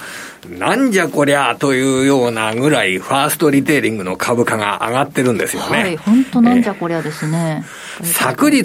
[0.48, 5.78] なんじゃこりゃというようなぐらい、ファーストリテイリングの株価が上がってるんですよね。
[5.78, 7.64] はい、本当なんじゃこりゃですね。
[8.00, 8.64] えー、昨日、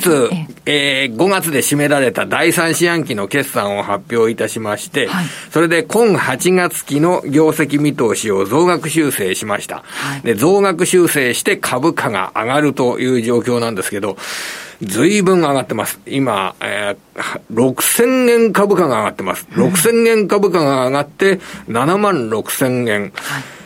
[0.66, 9.84] えー、5月で締められた第3四半期の決算を発表いたしまして、はい、それで今8月期の業績見通しを増額修正しました。
[9.86, 14.18] はい、で、増額修正して株価が上がるという状況なんですけど、
[14.82, 16.00] ずいぶん上がってます。
[16.06, 19.48] 今、えー、6000円株価が上がってます。
[19.52, 23.02] 6000円株価が上がって、7万6000円。
[23.02, 23.12] はい、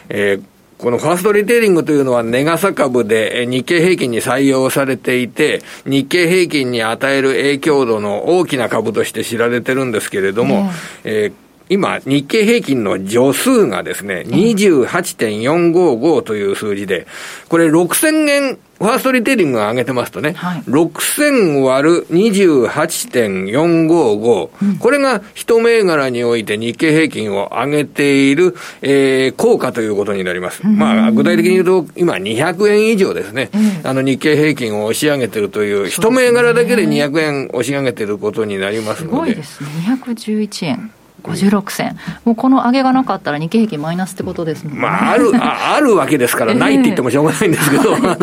[0.09, 0.43] えー
[0.81, 10.71] このファーストリテイリングというのはネガサ株で日経平均に採用されていて、日経平均に与える影響度の大きな株として知られてるんですけれども、
[11.03, 11.33] えー
[11.71, 17.07] 今、日経平均の助数がですね、28.455という数字で、
[17.47, 30.63] これ6000円、ファーストリテイリングが上げてますとね、はい、6000割る28.455、うん、これが一銘柄において日経平均を上げている、えー、効果ということになります。
[30.63, 39.13] うん、まあ、具体的に言うと、今200円以上ですね、うん、あの日経平均を押し上げてるという、一銘柄だけで200円押し上げてることになりますので。
[39.13, 39.69] すごいですね。
[40.03, 40.91] 211円。
[41.23, 44.79] 56銭、もうこの上げがなかったら日経平均マイナスってことですもんね。
[44.81, 48.17] まあ、ある、ああるわけですから、 ないって言ってもしょうがないんですけど、 あの、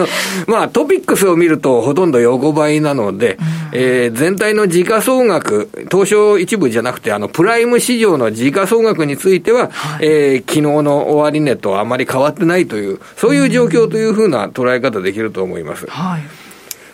[0.46, 3.38] まあ、トピックスを見るとほとんど横ばいなので、
[3.72, 15.86] えー、全体の時価総額、東証一部じゃなくて、あの、プライム市場の時価総額については、はい、えー、昨日の終値とあまり変わってないという、そういう状況というふうな捉え方できると思います。
[15.88, 16.22] はい。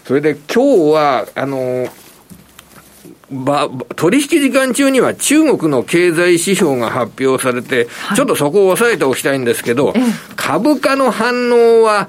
[0.06, 1.88] それで今日は、あの、
[3.34, 9.92] ば、取引時間中には中国の経済指標が発表されて、はい、ちょっとそこを押さえておきたいんですけど、
[10.36, 12.08] 株価の反応は、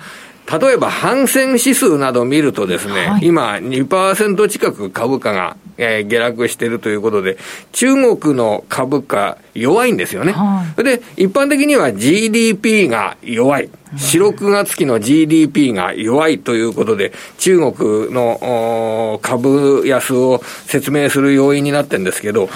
[0.52, 7.38] 例えば、反戦指数などを見るとですね、はい、今2%近く株価が、えー、下落しているということで、
[7.72, 10.34] 中国の株価弱いんですよね。
[10.34, 13.70] はい、で、一般的には GDP が弱い。
[13.96, 22.50] 4、6月期の GDP が弱いということで、中国の株安を説明する要因になってるんですけど、は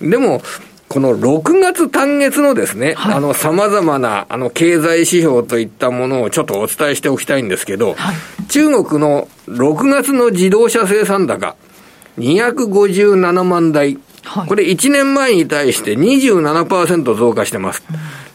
[0.00, 0.40] い、でも、
[0.94, 11.56] この6月単月のですね、はい、あの、様々な、あの、経済指標といったものをちょっとお伝えしておきたいんですけど、はい、中国の6月の自動車生産高、
[12.18, 13.98] 257万台。
[14.22, 17.82] はい、これ1年前に対して27%増加してます。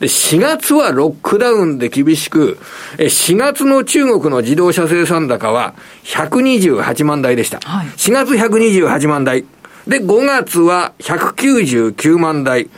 [0.02, 2.60] で、4月はロックダウンで厳しく、
[2.98, 7.62] 4月の中国の自動車生産高は128万台でした。
[7.62, 9.46] はい、4月128万台。
[9.90, 12.70] で、5月は199万台。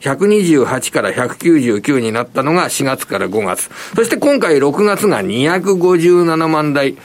[0.00, 3.68] 128から199になったのが4月から5月。
[3.96, 6.96] そして今回6月が257万台。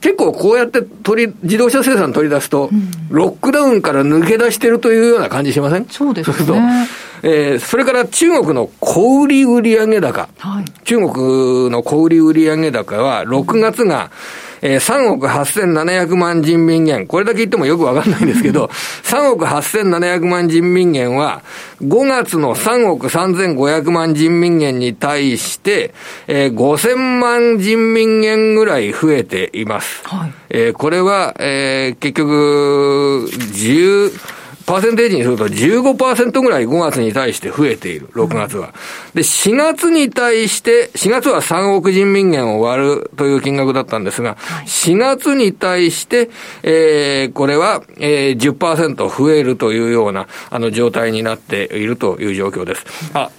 [0.00, 5.86] 結構こうやって取り、自動車生産取り出すと、うん、ロックダウンから抜け出してるというような感じしません？
[5.90, 6.88] そうですね。
[7.22, 10.28] えー、それから中国の小売売上高。
[10.38, 17.06] はい、中国の小売売上高は6月が、うんえー、3億8700万人民元。
[17.06, 18.66] これだけ言ってもよくわかんないんですけど、
[19.02, 21.42] 3億8700万人民元は、
[21.82, 25.92] 5月の3億3500万人民元に対して、
[26.28, 30.06] えー、5000万人民元ぐらい増えています。
[30.06, 38.72] はい、えー、これは、えー、結局、10、パーセンテージにすると15%ぐらい5月に対して増えている、6月は。
[39.14, 46.30] で、4月に対して、4月は3億人民元を割るという金額だったんですが、4月に対して、
[46.62, 52.84] えー、これは、えー、10%増えるというような、あの、状態になっているという状況です。
[53.14, 53.30] あ、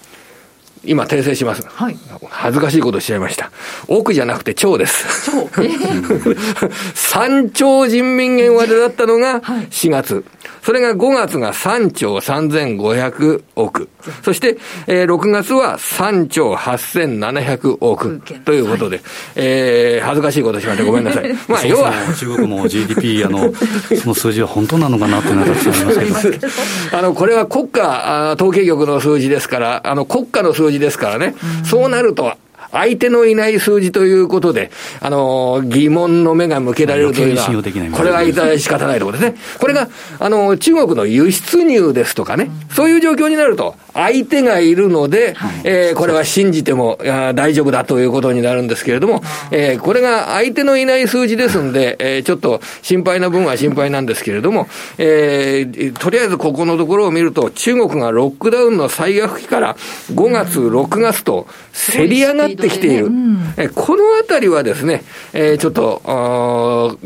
[0.85, 1.65] 今訂正します。
[1.65, 1.97] はい。
[2.29, 3.51] 恥ずかしいことしちゃいました。
[3.87, 5.31] 億じゃなくて兆です。
[5.31, 6.37] 兆、えー、
[6.93, 10.15] 3兆人民元割れだったのが4月。
[10.15, 10.23] はい
[10.63, 13.89] それが5月が3兆3500億。
[14.23, 21.33] そして、えー、6月は3兆8700億ということで、はい、えー、恥ずかしいことしまってごめんなさい。
[21.49, 21.91] まあ、要は。
[22.17, 23.53] 中国も GDP、 あの、
[24.01, 26.47] その数字は本当なのかなっていうのはたくさんありますけど。
[26.93, 32.31] あの、これは国家統計局の数字ですから、あの、国家の数字ですからね、うそうなると、
[32.73, 39.37] 相手のいない数字ということで、あの、疑問の目が向けられるというのは、これは致し方ないところですね。
[39.59, 39.87] これが、
[40.19, 46.97] あの、中国の輸出入ですとかね、そういう状況になると、相手がいるので、はい、えー、これは信じても
[47.35, 59.75] 大丈夫だということになるんですけれども、えー、これが相手のいない数字ですんで、えー、ちょっと心配な分は心配なんですけれども、えー、とりあえずここのところを見ると、中国がロックダウンの最悪期から
[60.13, 61.47] 5月、6月と
[61.93, 63.07] 競り上がってってきている。
[63.07, 66.97] うん、えこのあたりはですね、えー、ちょっと、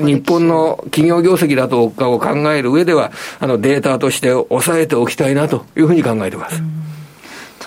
[0.00, 6.62] 日本の企業業績だとかを考える上では、あのデータとして抑えておきたいなというふうに考えています。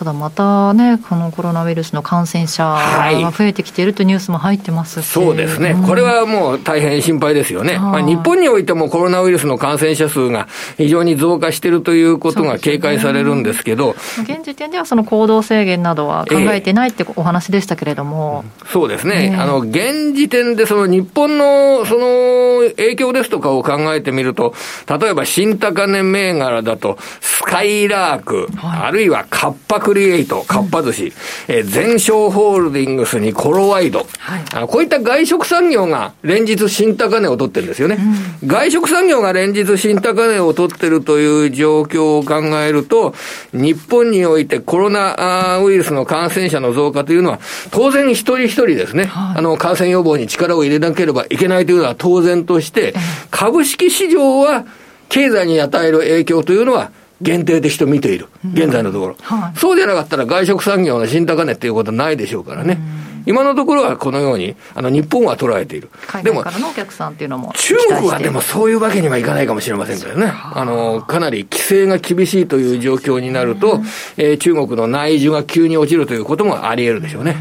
[0.01, 24.53] うんただまたね、このコロナウイルスの感染者が増えてきているというニュースも入ってますし、はい、そうですね、うん、これはもう大変心配ですよね、まあ、日本においてもコロナウイルスの感染者数が非常に増加しているということが警戒されるんですけど、ね、現時点ではその行動制限などは考えてないってお話でしたけれども、えー、そうですね、あの現時点でその日本のその影響ですとかを考えてみると、
[24.87, 31.13] 例えば新高値銘柄だと、スカイラーク、はい、あるいはカッパクリエイト、かっぱ寿司、
[31.47, 37.97] えー、全商ホールディングスにコロワイド、はい、あのこういった外食産業が連日新高値を取ってるんですよね。
[38.41, 43.13] うん、外食産業が連日新高値を取ってるという状況を考えると、
[43.53, 47.39] 日本においてコロナウイルスの感染者の増加というのは、
[47.71, 52.93] 当然一人一人ですね、はい、あの、感染予防に力を入れなければいけないというのは当然として、
[53.31, 54.65] 株式市場は
[55.09, 62.77] 経済に与える影響というのは、限定的と見ている、現在のところ、はい、そうじゃなかったら外食産業の新高値っていうことはないでしょうからね。
[63.25, 65.89] 今のところはこのように、あの日本は捉えている。
[66.23, 70.31] でも、中国はでもそういうわけにはいかないかもしれませんけどね。
[70.33, 73.81] あの、かなり規制が厳しいという状況になると、
[74.17, 77.35] えー、中国の内需が急に落ちるということもあり得るでしょうね。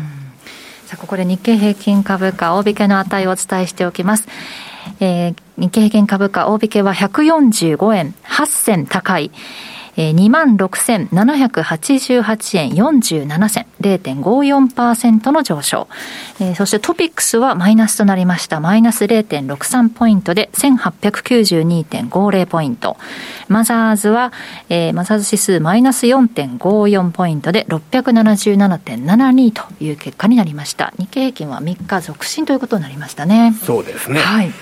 [0.87, 4.29] さあ、ここで日経平均株価、大引けの値をお伝えしておきます。
[5.01, 9.31] えー、日経平均株価、大引けは145円8銭高い。
[9.99, 10.15] えー、
[11.11, 15.89] 26,788円47銭、0.54%の上昇。
[16.41, 18.61] えー、そしてトピックスはマイナスとなりました。
[18.61, 22.97] マイナス0.63ポイントで1892.50ポイント。
[23.49, 24.33] マザーズは、
[24.69, 30.95] えー、マザーズ指数マイナス4.54ポイントで677.72という結果になりました。
[30.99, 33.53] 日経平均は3日続伸ということになりましたね。
[33.65, 34.21] そうですね。
[34.21, 34.53] はい。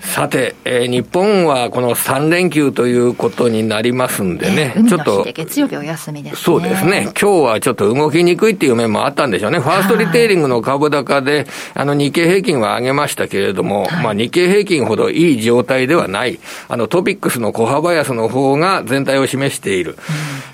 [0.00, 5.24] さて、えー、日本はこの3連休ということになりますんでね、ちょっと。
[5.34, 7.02] 月曜日お休みです、ね、そうですね。
[7.20, 9.58] 今日はちょっと動きにくいっていう面もあったんでしょうね。
[9.58, 16.38] ファーストリテイリングの株高で、あの日経平均は上げましたけれども、はい、まあ日経平均ほどいい状態ではない。
[16.68, 19.92] あのトピックスの小幅安の方が全体を示している。
[19.92, 19.96] うん、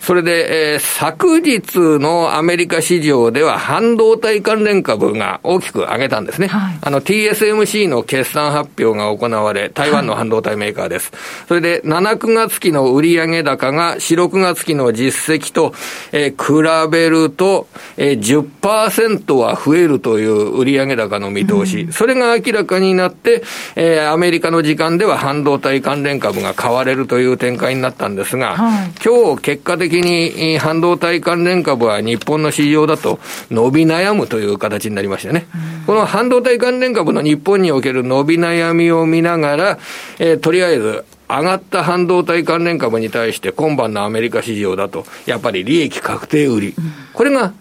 [0.00, 1.62] それで、えー、昨日
[1.98, 6.48] のアメリカ市場では半導体関連株が大きく上げたんですね。
[6.48, 11.12] はい、あの TSMC の決算発表が行われ、台湾の半導体メーカーです。
[11.48, 15.74] それで、7、9月期の売上高が4、6月期の実績と、
[16.12, 17.66] えー、比べると、
[17.96, 23.42] えー、10%は増えるという売上高の見通し、うん、それが明らかになって、
[23.76, 35.46] えー、アメリカの時間では半導体関連株が買われるという展開になったんですが、はい、今日結果的に半導体関連株は日本の市場だと伸び悩むという形になりましたね。
[35.54, 39.78] うん、この半導体関連株の日本における伸び悩みを見ながら、
[40.18, 46.74] えー、とりあえず、上がった半導体関連株に対して今晩のアメリカ市場だと、やっぱり利益確定売り、
[47.14, 47.54] これが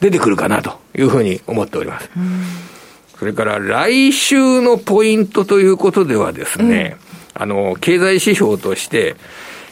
[0.00, 2.08] 出てくるかなというふうに思っております。
[3.18, 6.96] それから来週のポイントということではですね、
[7.34, 9.16] うん、あの、経済指標として、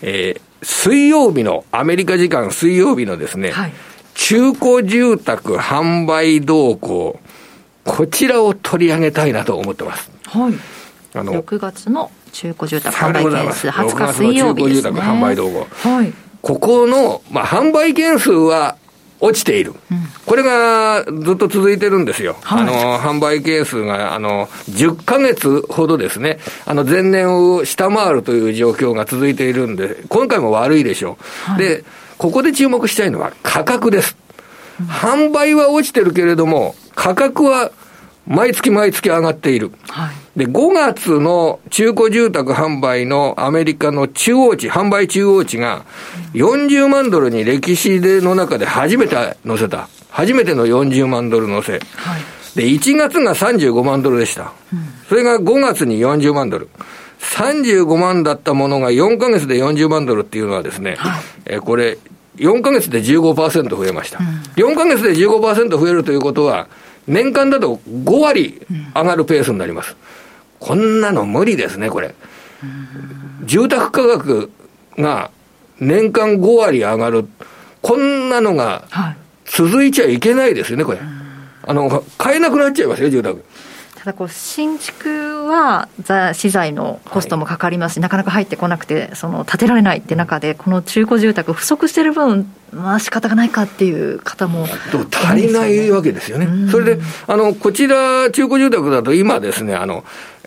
[0.02, 3.72] えー、水曜日の、アメリカ時間水曜日のですね、はい、
[4.14, 7.20] 中古住宅販売動向、
[7.84, 10.10] こちらを取り上げたいなと思ってます。
[10.24, 10.54] はい。
[11.14, 15.66] あの6月の中古住宅販売件数、20日水曜日です、ね、中古住宅販売動向。
[15.88, 16.02] は。
[16.02, 16.12] い。
[16.42, 18.76] ここの、まあ、販売件数は
[19.20, 31.16] 落ちている、うん、これがずっと続いてるんですよ、はい、あの販売件数があの10か月ほどですね、あの前年を下回るという状況が続いているんで、今回も悪いでしょ
[31.48, 31.84] う、はい、で
[32.18, 34.18] ここで注目したいのは価格です、
[34.80, 37.70] うん、販売は落ちてるけれども、価格は
[38.26, 39.72] 毎月毎月上がっている。
[39.88, 45.84] はいで、5月の中古住宅販売のアメリカの中央値、販売中央値が
[46.32, 49.14] 40万ドルに歴史での中で初めて
[49.46, 49.88] 載せた。
[50.10, 51.72] 初めての40万ドル載せ。
[51.72, 52.22] はい、
[52.56, 54.52] で、1月が35万ドルでした。
[54.72, 54.78] うん、
[55.08, 56.68] それが5月に40万ドル。
[57.20, 61.98] 35万だったものが4ヶ月で40万ドルっていうのはですね、はい、えこれ、
[62.36, 64.18] 4ヶ月で15%増えました。
[64.18, 66.66] うん、4ヶ月で15%増えるということは、
[67.06, 69.92] 年間だと5割上がるペースになります。
[69.92, 69.96] うん
[70.64, 72.14] こんなの無理ですね、これ。
[73.44, 74.50] 住宅価格
[74.96, 75.30] が
[75.78, 77.28] 年間5割上がる。
[77.82, 78.88] こんなのが
[79.44, 81.00] 続いちゃいけないですよね、これ。
[81.66, 83.44] あの、買えなくなっちゃいますよ、住宅。
[84.04, 85.88] ただこう新築は
[86.34, 94.72] 資材のコストもかかりますし、はい、なかなか入ってこなくてその建てられないって中でこの中古住宅不足してる分まあ仕方がないかっていう方も、ね、
[95.10, 100.04] 足りないわけですよね、それであのこちら中古住宅だと今ですねあの、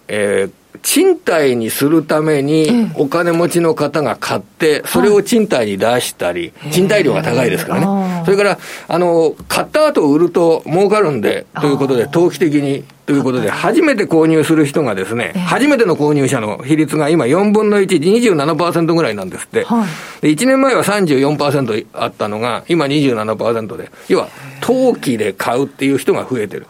[0.08, 0.52] えー
[0.82, 8.24] 賃貸にするためにお金持ちの方が買って、それを賃貸に出したり、賃貸料が高いですからね。
[8.26, 8.58] それから、
[8.88, 18.02] あの、買った後売ると儲かるんで、ということで、投機的にということで、初めて購入する人がですね、初めての購入者の比率が今4分の1、
[18.36, 19.62] 27%ぐらいなんですって。
[20.20, 24.28] で1年前は34%あったのが、今27%で、要は、
[24.60, 26.68] 投機で買うっていう人が増えてる。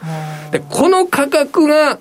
[0.52, 1.98] で、この価格が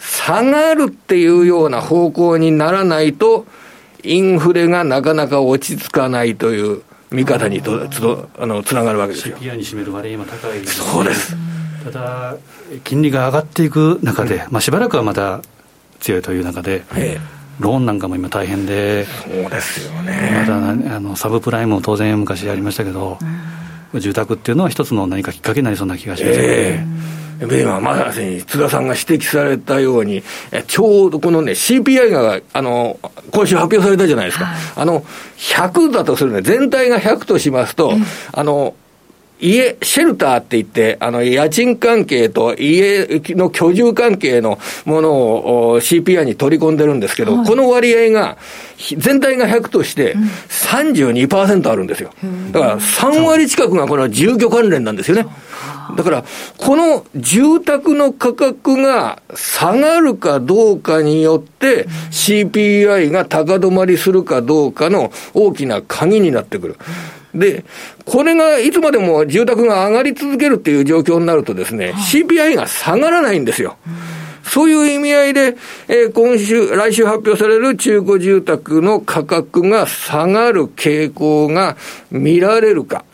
[0.00, 3.46] 下がるっていうような方向にならないと、
[4.02, 8.00] インフレがなかなか落ち着かないという見方にとつ
[8.38, 9.36] あのつながるわけですよ。
[9.36, 11.36] CPI に占める割合も高い、ね、そうです。
[11.84, 12.36] ただ、
[12.84, 15.40] 金利が上がっていく中で、まあ、しばらくはまた
[15.98, 16.82] 強いという中で、
[17.58, 20.44] ローンなんかも今大変で、そうですよね。
[20.46, 23.18] まだあのサブプライムも当然昔ありましたけど、
[23.94, 26.44] 住宅っていうのは一つの何かきっかけになりそうな気がしますね。
[26.46, 30.22] えー今まさに津田さんが指摘されたように、
[30.66, 32.98] ちょうどこのね、CPI が、あの、
[33.32, 34.46] 今週発表されたじゃないですか。
[34.46, 35.04] はい、あの、
[35.38, 37.94] 100だとするね、全体が100としますと、
[38.32, 38.74] あの、
[39.40, 48.36] 家、シェルターって言って、あの、家賃関係と家の居住関係のものを CPI に取り込んでるんですけど、はい、この割合が、
[48.96, 50.14] 全体が100として
[50.48, 52.10] 32%あるんですよ。
[52.52, 55.26] だから3割近くがこの住居関連なんですよね。
[55.96, 56.24] だから、
[56.58, 66.76] この住宅の価格が下がるかどうかによって、CPI が高止まりするかどうかの大きな鍵になってくる。
[67.34, 67.64] で、
[68.04, 73.76] これがいつまでも住宅が上がり続けるっていう状況になるとですね、CPI が下がらないんですよ。
[74.42, 81.76] そういう意味合いで、えー、今週、来週発表される中古住宅の価格が下がる傾向が
[82.10, 83.04] 見られるか。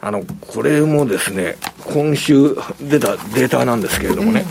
[0.00, 4.44] あの、これもですね、今週出たデータなんですけれどもね、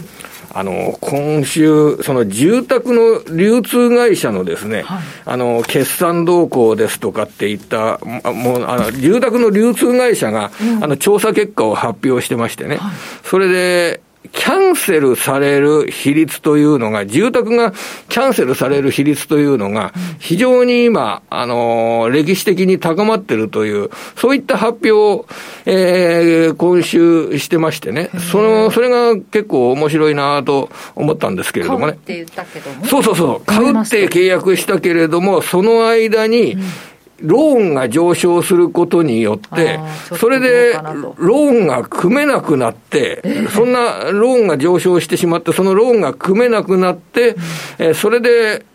[0.54, 12.94] あの、今週、その住宅の流通会社のですね、はい、あの、決算動向ですとかっていった、もう、あの、住宅の流通会社が、うん、あの、調査結果を発表してましてね、はい、
[13.24, 17.74] それで、キャンセルされる比率というのが、住宅が
[18.10, 25.26] キャンセルされる比率というのが、非常に今、あの、歴史的に高まってるという、そういった発表を、
[25.66, 31.98] えー、今週してましてね、その、それが結構面白いなと思ったんですけれどもね。
[32.86, 36.58] そうそうそう、買うって契約したけれども、その間に、
[37.22, 39.80] ローンが上昇することによって、
[40.20, 47.36] それでローンが組めなくなって、そんなローンが上昇してしまって、そのローンが組めなくなって、
[47.80, 48.66] えそれで、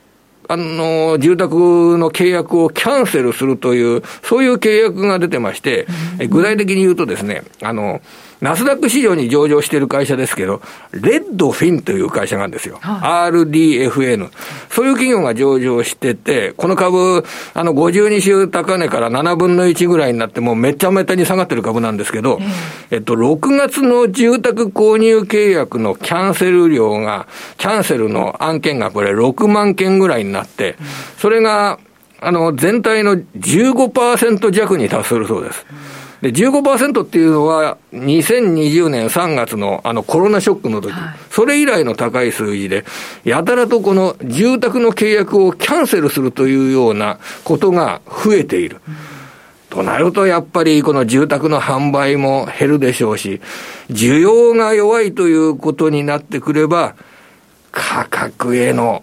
[0.48, 5.86] あの、住宅の契約をキャンセルするという、そういう契約が出てまして、
[6.28, 8.00] 具体的に言うとですね、あの、
[8.42, 12.78] ナスダック市場に上場している会社ですけど、レッドフィンという会社があるんですよ。
[12.80, 14.30] はい、RDFN。
[14.68, 17.24] そういう企業が上場してて、この株、
[17.54, 22.40] あの、52週高値から7分の1ぐらいになって、もうめちゃめちゃに下がってる株なんですけど、
[22.90, 27.28] えっと、6月の住宅購入契約のキャンセル量が、
[27.58, 30.74] キャンセルの案件がこれ6万件ぐらいになって、
[31.16, 31.78] それが、
[32.20, 35.64] あの、全体の15%弱に達するそうです。
[35.70, 42.84] うんで、15%っていうのは、2020年3月のあのコロナショックの時、はい、それ以来の高い数字で、
[43.24, 48.80] やたらとこの住宅の契約をキャンセルするというようなことが増えている。
[48.88, 48.94] うん
[49.72, 53.40] となると、やっぱりこの住宅の販売も減るでしょうし、
[53.88, 56.94] 需要が弱いということになってくれば、
[57.70, 59.02] 価格への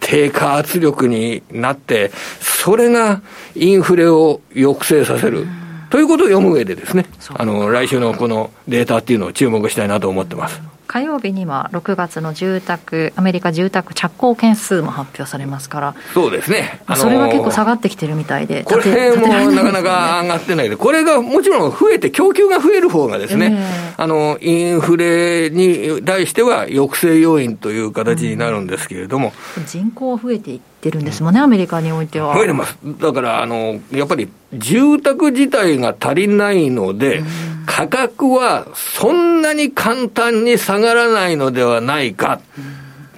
[0.00, 3.22] 低下圧力になって、それが
[3.54, 5.46] インフレを抑制させる。
[5.92, 10.62] ということを読む上でですね、あの来週のこのデータっていうのを注目したいなと思ってます。
[10.86, 32.34] 火曜日には6月の住宅、アメリカ住宅着工件数も発表されますから、そうですね、あのー、それは結構下がってきてるみたいで、これもなかなか上がってないで、これがもちろん増えて、供給が増える方がですね、えー、あのインフレに対しては抑制要因という形になるんですけれども、うん、人口は増えていってるんですもんね、アメリカにおいては。
[32.34, 37.26] 増えてます、だからあのやっぱり住宅自体が足りないので、うん。
[37.66, 42.40] 価格はそんなに簡単に下がらないのではないか、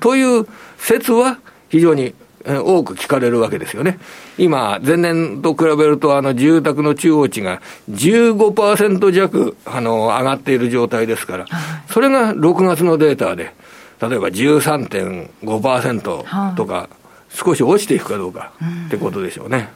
[0.00, 0.46] という
[0.78, 1.38] 説は
[1.70, 2.14] 非常に
[2.46, 3.98] 多く聞かれるわけですよね。
[4.36, 11.46] 今、前年と比べると、あの、住宅の中央値が15%弱、あの、上がっている状態ですから、
[11.88, 13.54] それが6月のデータで、
[14.00, 16.90] 例えば13.5%とか、
[17.34, 18.52] 少し落ちていくかどうか
[18.86, 19.68] ってことでしょうね。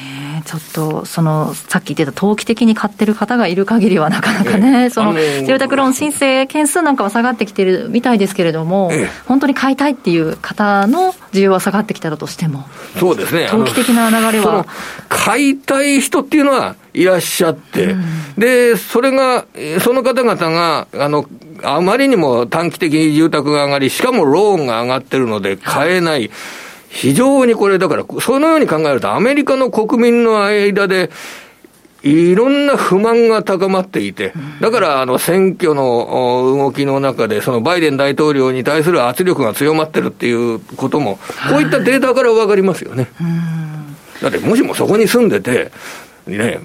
[0.00, 8.90] ね、ちょっとそのさっき言ってた投機的に買ってる方がいる限りはなかなかね、その住宅ローン申請件数なんかは下がってきてるみたいですけれども、
[9.26, 12.64] 本当に買いたいっていう方の需要は下がってきたとしても、
[12.98, 13.48] そうですね。
[13.50, 14.66] 投機的な流れは。
[15.08, 18.04] 買いたい人っていうのはいらっしゃって、うん、
[18.36, 19.46] で、それが、
[19.80, 21.26] その方々が、あの、
[21.62, 26.20] あまりにも短期的に住宅が上がり、しかもローンが上がってるので買えない。
[26.20, 26.30] はい
[26.88, 31.10] 非常にこれ、だから、そのように考えると、アメリカの国民の間で、
[32.02, 41.18] いろんな不満が高まっていて、だからあの選挙の動きの中で、そのバイデン大統領に対する圧力が強まってるっていうことも、
[41.50, 43.08] こういったデータから分かりますよね。
[44.22, 45.72] だってもしもそこに住んでて、
[46.26, 46.60] ね、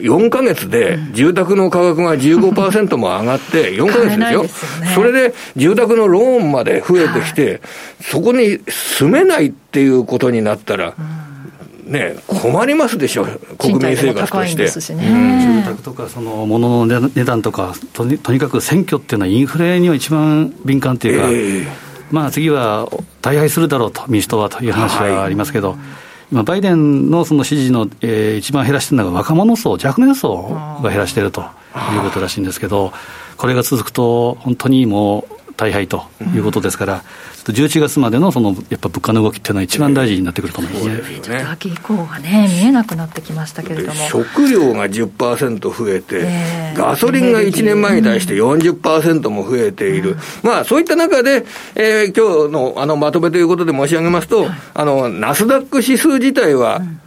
[0.00, 4.46] 4か月で住宅の価格が15%も上がって、 4か月ですよ、
[4.94, 7.60] それで住宅のローンまで増えてきて、
[8.00, 10.94] そこに住めないっていうことになったら、
[11.86, 13.26] ね、困りますでしょ、
[13.58, 14.68] 国民生活として。
[14.68, 21.66] 住宅とか、その物の値段とかとに、とにかく選挙っていうのは、インフレには一番敏感っていうか、えー、
[22.10, 22.88] まあ次は
[23.20, 25.70] 大敗するだろうと、民主党はという話はありますけど。
[25.70, 31.44] はい今、バイデンのその支持の、えー、一番減らしてるのが若者層、若年層が減らしているとい
[31.98, 32.92] うことらしいんですけど、
[33.36, 37.04] これが続くと、本当にもう大敗ということですから、
[37.48, 40.88] うん、11月までのそのやっぱ物価の動きっていうのは、一番大事になってくると思います。
[40.88, 43.94] ね、えー、ちょっと秋以降がね、見えなくなってきましたけれども。
[44.08, 57.00] 食料が10%増えて、えー、ガソリンが1年前に対して40%も増えている、うん、まあそういった中で、えー、今日のあのまとめということで申し上げますと、はい、あのナスダック指数自体は、うん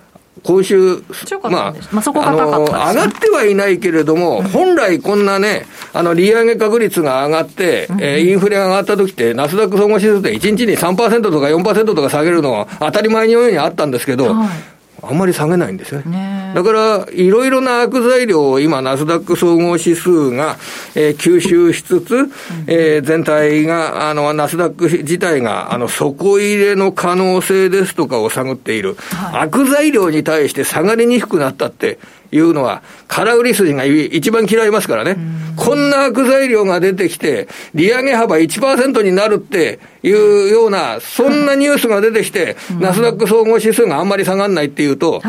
[0.47, 1.03] 今週、
[1.43, 16.51] まあ、まあ、そこが高かね、上がってはいないけれども、うん、本来こんなね、あの、利上げ確率が上がって、うん、えー、インフレが上がった時って、ナスダック総合指数で1日に3%とか4%とか下げるのは当たり前のようにあったんですけど、はいあんまり下げないんですよね。
[16.55, 20.57] だから、いろいろな悪材料を今、ナスダック総合指数が、
[20.95, 22.31] えー、吸収しつつ、うん、
[22.67, 28.95] えー、全体が、あの、ナスダック自体が、あの、底入れの可能性ですとかを探っている。
[29.11, 31.99] はい、悪材料に対して下がりにくくなったって、
[32.31, 35.17] いうのは、空売り筋が一番嫌いますからね。
[35.55, 45.21] こんな悪材料が出てきて、利上げ幅1%になるっていうような、そんなニュースが出てきて、ナスダック総合指数があんまり下がらないっていうと、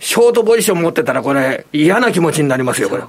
[0.00, 3.02] ショートポジション持ってたら、これ、嫌な気持ちになりますよ、これ。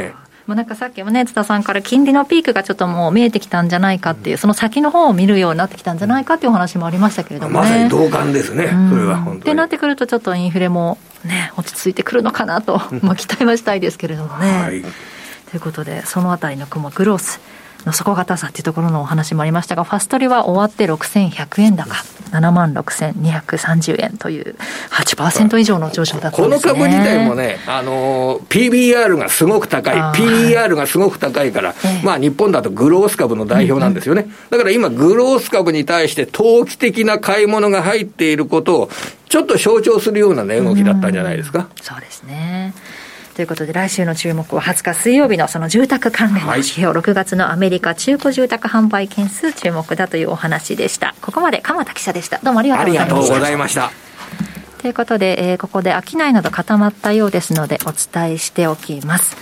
[0.00, 0.14] ね。
[0.46, 9.40] もうなんかさっきもね、津田さんから金利のピークがちょっともう見えてきたんじゃないかっていう、その先の方を見るようになってきたんじゃないかっていうお話もありましたけれども、ね、まさに同感ですね、それは本当に。
[9.40, 14.62] ってなってくると、ちょっとインフレもね、落ち着いてくるのかなと、まあ、期待はしたいですけれどもね。
[14.62, 14.88] はい、と
[15.54, 17.40] いうことで、そのあたりの雲、グロース。
[17.86, 21.94] の底堅さっていうところのお話もありましたが、ファストリは終わって6100円高、
[22.30, 24.56] 7万6230円という
[24.90, 26.72] 8%以上の上昇だったんですね。
[26.72, 31.74] この株自体もね、あの、PBR がすごく高い、PER がすごく高いから、
[32.04, 34.28] まあ日本だとグロース株の代表なんですよね。
[34.50, 38.90] だから今、グロース株に対して投機的な買い物が入っていることを、
[39.28, 41.68] ちょっと象徴するような、ね、動きだったんじゃないですか。
[41.80, 42.74] そうですね。
[43.40, 51.14] ということで来週の注目は20日水曜日のその住宅関連の指標、はい、6月のアメリカ中古住宅販売件数注目だというお話でした。
[51.22, 52.38] ここまで鎌田記者でした。
[52.44, 52.76] どうもありが
[53.06, 53.92] とうございました。
[54.76, 59.36] ということで、えー、ここで商いなど固まったようですのでお伝えしておきます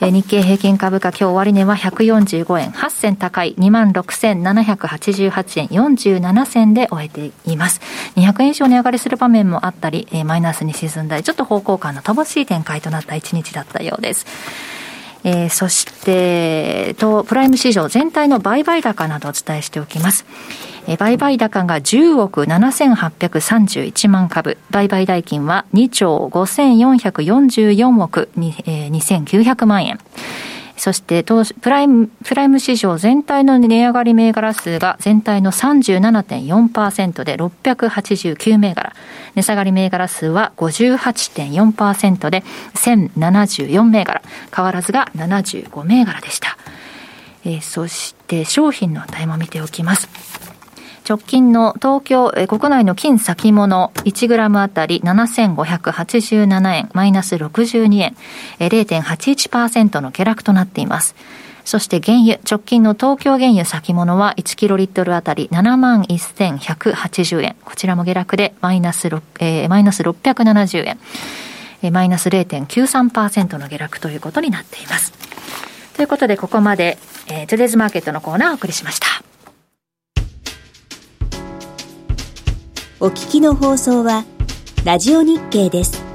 [0.00, 7.80] 日経平均株価今日終値は145円8銭高い26,788円47銭で終えています。
[8.14, 14.24] 200円以上値上がりする場面もあったり、マイナスに沈んだり、ちょっと方向感の乏しい展開となった一日だったようです。
[15.24, 20.24] えー、そして、と、プライム市場全体の売買高などをお伝えしておきます。
[20.96, 29.98] 売買高が10億7831万株、売買代金は2兆5444億、2900万円。
[30.78, 38.94] そしてプライム、プライム市場全体の値上がり銘柄数が全体の37.4%で689銘柄。
[39.34, 44.22] 値下がり銘柄数は58.4%で1074銘柄。
[44.54, 46.56] 変わらずが75銘柄でした。
[47.44, 50.08] えー、そして商品の値も見ておきます。
[51.08, 58.16] 直近の東京、え国内の金先物1グラムあたり7587円、マイナス62円、
[58.58, 61.14] え0.81%の下落となっています。
[61.64, 67.56] そして原油、直近の東京原油先物は1キロリットルあたり7万1180円。
[67.64, 70.98] こちらも下落でマイナス、えー、マイナス670円。
[71.82, 75.12] えマイナス0.93%の下落ということになっています。
[75.94, 76.98] ということで、ここまで
[77.30, 79.27] えー、トゥデイズマーケットのコーナーをお送りしました。
[83.00, 84.24] お聞きの放送は、
[84.84, 86.07] ラジオ日経です。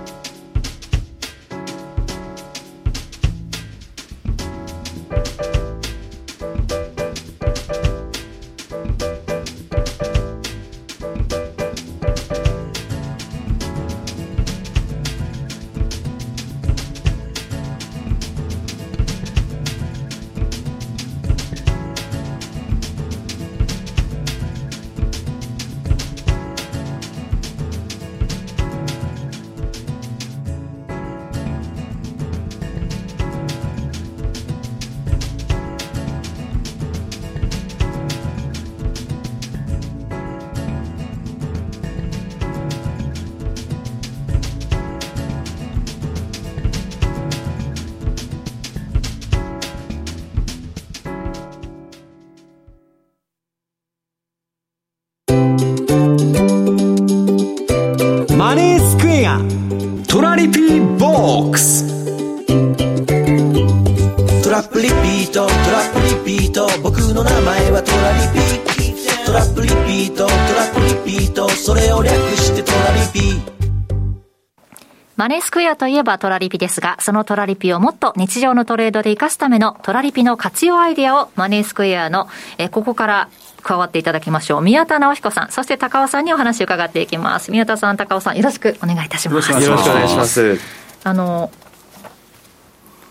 [75.83, 83.29] といえばトラリピですが、そのトラリピをもっと日常のトレードで活かすためのトラリピの活用アイデアをマネースクエアの、えここから
[83.63, 84.61] 加わっていただきましょう。
[84.61, 87.51] 宮田直彦さん、そして高尾さんにお話を伺っていきます。
[87.51, 89.51] 宮田さん、高尾さん、よろしくお願いいたします。
[89.51, 90.57] よろしくお願いします。
[91.03, 91.51] あの、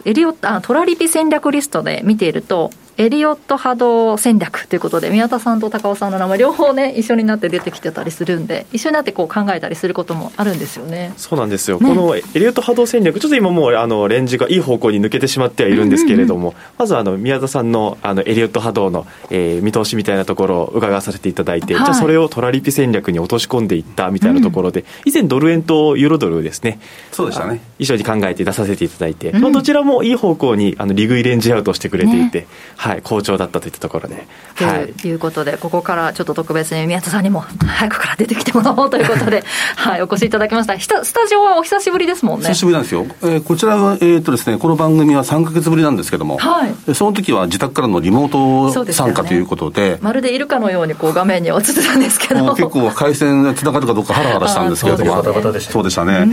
[0.06, 11.12] エリオあトラリピ戦略リストで見ていると、エリオット波動戦略ということで、宮田さんと高尾さんの名前、両方ね、 一緒になって出てきてたりするんで、一緒になってこう考えたりすることもあるんですよね。
[11.16, 26.78] そうなんですよ、ね、このエリオット波動戦略、ちょっと今もうあのレンジがいい方向に抜けてしまってはいるんですけれども、うんうんうん、まずあの宮田さんのあのエリオット波動の、えー、見通しみたいなところを伺わせていただいて、はい、じゃあそれをトラリピ戦略に落とし込んでいったみたいなところで、うん、以前、ドル円とユーロドルですね、
[27.10, 27.60] そうでしたね。
[27.78, 32.46] 一緒に考えて出させていただいて、うん、どちらもいい方向にあの利食いレンジアウトしてくれていて、ね、
[32.82, 34.26] はい、好調だったといったところで。
[34.56, 39.44] はい、ということで、ここからちょっと特別に宮田さんにも 早くから出てきてもらおうということで、
[39.76, 41.04] はい、お越しいただきました。
[41.04, 42.48] スタジオはお久しぶりですもんね。
[42.48, 43.06] 久しぶりなんですよ。
[43.22, 55.22] えー、こちらは、えー、っとですね、この番組は3か月ぶりなんですけども、はい、その時は自宅からのリモート参加ということで、でね、まるでいるかのようにこう画面に映ってたんですけど、結構回線つながるかどうかハラハラしたんですけれども、
[55.60, 56.26] そうでしたね。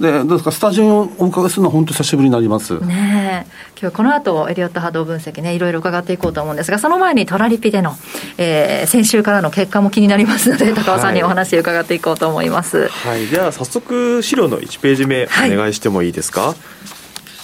[0.00, 2.78] で、どうですか、スタジオにお伺いするのは本当久しぶりになります。
[2.80, 3.46] ね
[3.80, 7.96] 今日この後エリオット波動分析ね、いろいろ伺っていこうと思うんですが、その前にトラリピでの、
[8.38, 12.88] えー、先週からの結果も気になりますので、高尾さんにお話を伺っていこうと思います。
[12.88, 16.48] はい、では早速資料の1ページ目お願いしてもいいですか？
[16.48, 16.56] はい、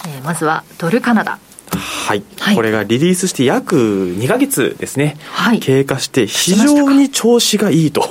[0.07, 1.39] えー、まずはドルカナダ。
[1.75, 8.07] はい、はい、これがリリースして約2か月ですね、はい、経過して非常に調子がいいと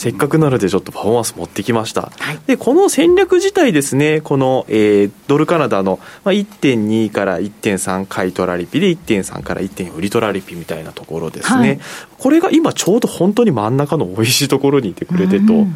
[0.00, 11.80] せっかくなのでちょっとパフォーマンス持ってきました、はい、でこの戦略自体ですねこの、えー、ドルカナダの、まあ、1.2から1.3買いトラリピで1.3から1.4売りトラリピみたいなところですね、はい、
[12.16, 15.66] これが今ちょうど本当に真ん中の美味しいところにいてくれてと、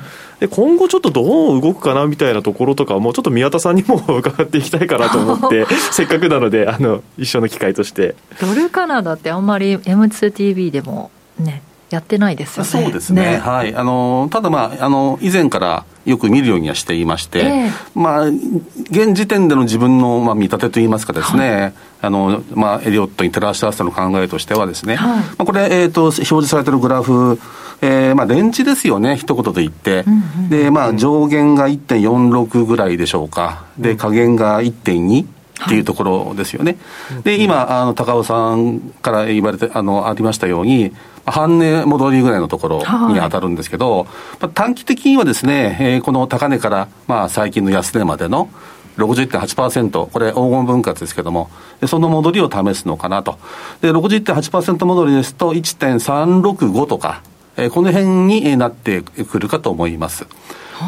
[0.40, 8.14] で今後ちょっとどう動くかなみたいなところとかもちょっと宮田さんにも 伺っていきたいかなと思って せっかくなのであの一緒の機会として。
[8.40, 11.60] ドルカナダってあんまり M2TV でもね
[11.94, 12.70] やってないですよね。
[12.70, 13.22] そうですね。
[13.22, 13.74] ねはい。
[13.74, 21.72] あの、ただまあ、あの、以前からよく見るようにはしていまして、えー、まあ、現時点での自分の、まあ、見立てといいますかですね、はい、
[22.02, 27.38] あの、まあ、エリオットに照らし合わせての考えとしてはですね、はい、まあ、これ、えっ、ー、と、表示されてるグラフ、
[27.80, 30.04] えー、まあ、レンジですよね、一言で言って。
[30.06, 33.64] うんうん、で、まあ、上限が1.46ぐらいでしょうか。
[33.78, 35.26] で、下限が1.2。
[35.54, 36.76] っていうところですよね。
[37.08, 40.92] はい、で、今、あの、高尾さんから言われて、あの、ありましたように、
[41.26, 42.84] 半値戻りぐらいのところに
[43.20, 44.06] 当たるんですけど、
[44.40, 48.50] はい、短期的にはですね、えー、この高値から、まあ、最近の安値までの
[48.98, 51.50] 61.8%、これ黄金分割ですけども、
[51.86, 53.38] その戻りを試すのかなと。
[53.80, 57.22] で、61.8%戻りですと1.365とか、
[57.56, 60.26] えー、この辺になってくるかと思います。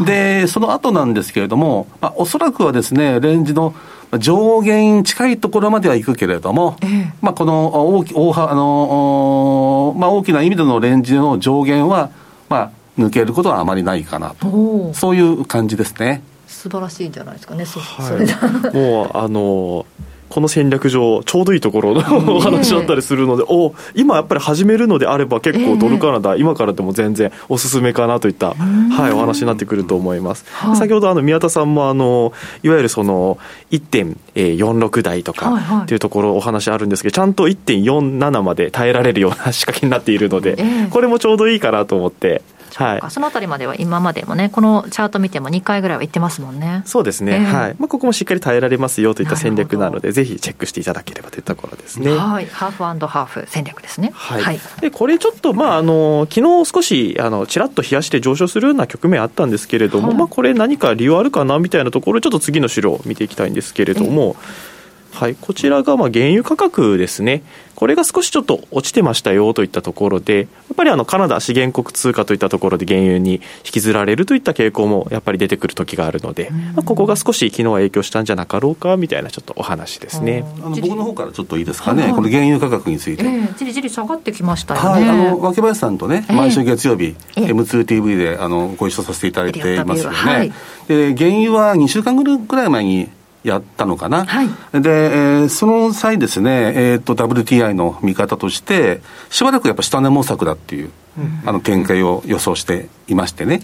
[0.05, 3.75] で、その後なんですけれども、まあ、おそらくはですね、レンジの
[4.19, 12.11] 上限近いところまでは行くけれども、えー、まあ、この大き大あのまあ、大きな意味でのレンジの上限は、
[12.49, 16.23] まあ、抜けることはあまりないかなと、そういう感じですね。
[16.47, 19.87] 素晴らしいんじゃないですかね、そ,、はい、それ もうあの
[20.29, 30.45] この戦略上、ちょうどいいところのお話だったりするので、お今やっぱり始めるのであれば、結構ドルカナダ、今からでも全然おすすめかなといった、はい、お話になってくると思います。
[30.77, 33.39] 先ほどあの宮田さんもあのいわゆるその
[33.71, 40.59] 1.46台とかっていうところお話あるんですけど、ちゃんと1.47まで耐えられるような仕掛けになっているので、
[40.91, 42.43] これもちょうどいいかなと思って。
[42.77, 46.83] はい、そのあたりまでは今までもね、このチャート見ても2回ぐらいは行ってますもんね。
[46.85, 47.77] そうですね、えー、はい。
[47.79, 52.11] まあ、ここもしっかり耐えられますよといった戦略なので、ぜひチェックしていただければというところですね。
[52.11, 54.11] はい、ハーフハーフ戦略ですね。
[54.15, 64.37] はい、はい、でこれちょっと、まあ、あの昨日少しあのちらっと冷やして上昇するような局面あったんですけれども、はい、まあ、これ、何か理由あるかなみたいなところ、ちょっと次の資料を見ていきたいんですけれども。
[64.39, 64.76] えー
[65.17, 67.43] はい、こちらがまあ原油価格ですね、
[67.75, 70.47] これが少しちょっと落ちてましたよといったところで、やっ
[70.77, 80.45] ぱりあのカナダ資源国通貨といったところで原油に引きずられるといった傾向もやっぱり出てくる時があるので、まあ、ここが少し昨日は影響したんじゃなかろうかみたいなちょっとお話ですね。
[80.63, 83.25] あの僕の方からちょっといいですかね、この原油価格について。
[83.25, 84.89] えー、じりじり下がってきましたよね。
[84.89, 90.17] はい、あの若林さんとね、毎週月曜日、えー、M2TV であのご一緒させていただいていますよね。
[90.17, 90.53] はい、
[90.89, 93.09] で原油は2週間ぐらい前に
[93.45, 103.61] やったのかな、はい、で、えー、その際ですね、えーと、WTI の見方として、しばらくやっぱ下値模索だっていう、うん、あの展開を予想していましてね、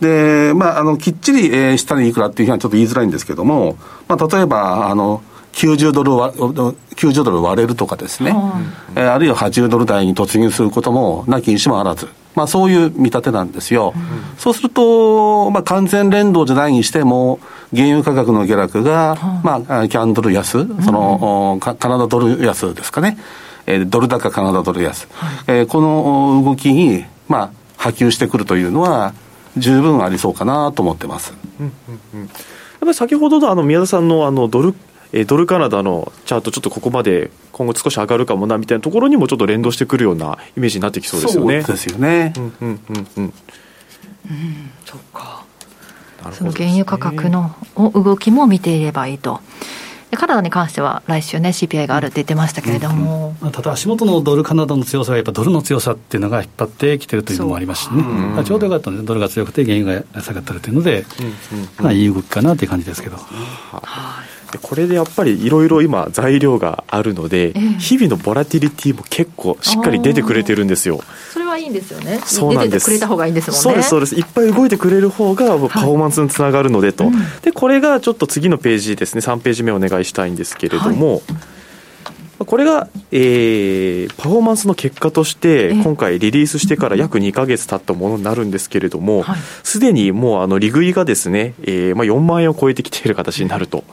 [0.00, 3.76] で、まあ、あのきっちり、えー、下値いくらっていうふうにはちょっと言いづらいんですけども、
[4.08, 8.34] まあ、例えば、あの、90ドルは、90ドル割れるとかですね、
[8.94, 13.92] えー、あるいは80ドル台に突入することもなきにしもあらず、まあそういう見立てなんですよ。
[13.96, 17.40] うん、そうすると、まあ完全連動じゃないにしても、
[17.74, 23.18] 原油価格の下落が、まあ、キャンドル安、その、うん、カナダドル安ですかね。
[23.66, 25.08] えー、ドル高カナダドル安。
[25.12, 29.12] はい、えー、この動きに、まあ、波及してくるというのは、
[29.56, 31.34] 十分ありそうかなと思ってます。
[31.58, 32.30] うんうんうん、やっ
[32.80, 34.74] ぱり先ほどのあの宮田さんのあのドル
[35.12, 41.62] えドルカナダのチャート、ちょっとここまで今後少し上がるかもなみたいなところにもちょっと連動してくるようなイメージになってきそうですよね。
[41.62, 42.32] そうですよね。
[42.36, 43.24] うんうんうんうん。
[43.24, 43.32] うん、
[44.84, 45.44] そっか。
[46.32, 49.40] その原油価格の動きも見ていればいいと。
[50.14, 61.04] カナダに関しては来週ね CPI があるって言ってましたけれども、うんうん、ただ足元のドルカナダの強さはやっぱドルの強さっていうのが引っ張ってきてるというのもありますしね、うん、ちょうどよかったのでドルが強くて原油が下がってるというので、
[61.78, 63.16] まあいい動きかなっていう感じですけど。
[63.16, 71.00] はいこれでやっぱりいろいろ今材料があるので、日々のボラティリティも結構しっかり出てくれてるんですよ。
[71.32, 72.20] それはいいんですよね。
[72.24, 72.86] そうなんです。
[72.86, 73.62] 出てくれた方がいいんですもんね。
[73.62, 74.14] そうですそうです。
[74.14, 77.04] いっぱい動いてくれる方がパフォーマンスにつながるのでと。
[77.04, 79.20] はいでこれがちょっと次のページですね。
[79.20, 81.14] 3ページ目お願いしたいんですけれども。
[81.14, 81.22] はい
[82.44, 89.24] これが、えー、パフォーマンスの結果として、今回リリースしてから約2か月経ったものになるんですけれども、
[89.62, 93.84] す、で、にもうあの利食いがですね、えーまあ、4万円を超えてきている形になると。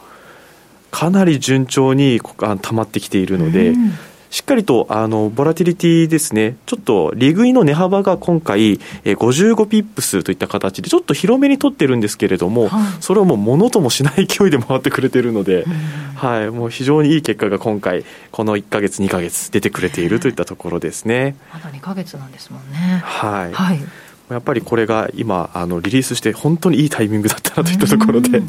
[0.94, 3.94] かなり順調に溜まってきているので、うん、
[4.30, 8.74] しっかりとあのボラティリティですね、ちょっと利食いの値幅が今回、
[9.04, 15.74] え55ピップスといった形で、ちょっと広めに取ってるんですけれども、はい、それをもうものともしない勢いで回ってくれてるので、うん、
[16.16, 21.36] はい、もう非常にいい結果が今回、この1か月、2か月、出てくれているといったところですね。
[21.52, 23.02] まだ2か月なんですもんね。
[23.04, 23.80] はい、はい。
[24.30, 28.44] やっぱりこれが今あのリリースして本当にいいタイミングだったなといったところで、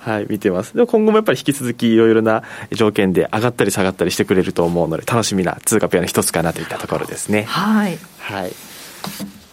[0.00, 0.76] はい、見てます。
[0.76, 2.42] で今後もやっぱり引き続きいろいろな
[2.72, 7.42] 条件で上がったり下がったりしてくれると思うので、楽しみな通貨ペアの一つかなといったところですね。
[7.42, 7.98] はい。
[8.18, 8.52] はい。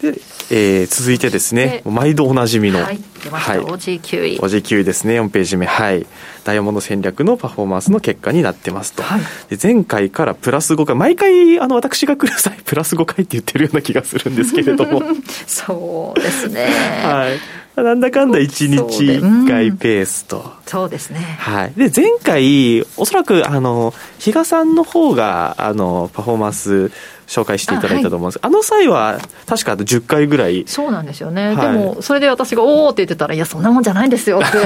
[0.00, 0.20] で、
[0.50, 4.38] えー、続いてですね、毎度おなじみの、はい、はい、OG9 位。
[4.38, 5.66] OG9 位ですね、4ページ目。
[5.66, 6.06] はい。
[6.44, 9.02] ダイヤモンド戦略のパフォーマンスの結果になってますと。
[9.02, 9.20] はい、
[9.54, 15.02] で前回からプラス5回、毎回、あの、私が来る際、プラス5回って言ってるような気がするんですけれども。
[15.46, 16.68] そうですね。
[17.02, 17.38] はい。
[17.82, 20.52] なんだかんだ1日1回ペースと。
[20.66, 21.18] そうですね。
[21.38, 21.72] はい。
[21.76, 26.90] で、前回、おそらく、あの、比嘉さんの方が、あの、パフォーマンス、
[27.28, 28.40] 紹介していただいたと思うんです。
[28.42, 34.58] あ,、はい、あの際は確か10回ぐらいそうなんですよね、はい、でもそれで私が「おお」って言ってたら「いやそんなもんじゃないんですよ」って。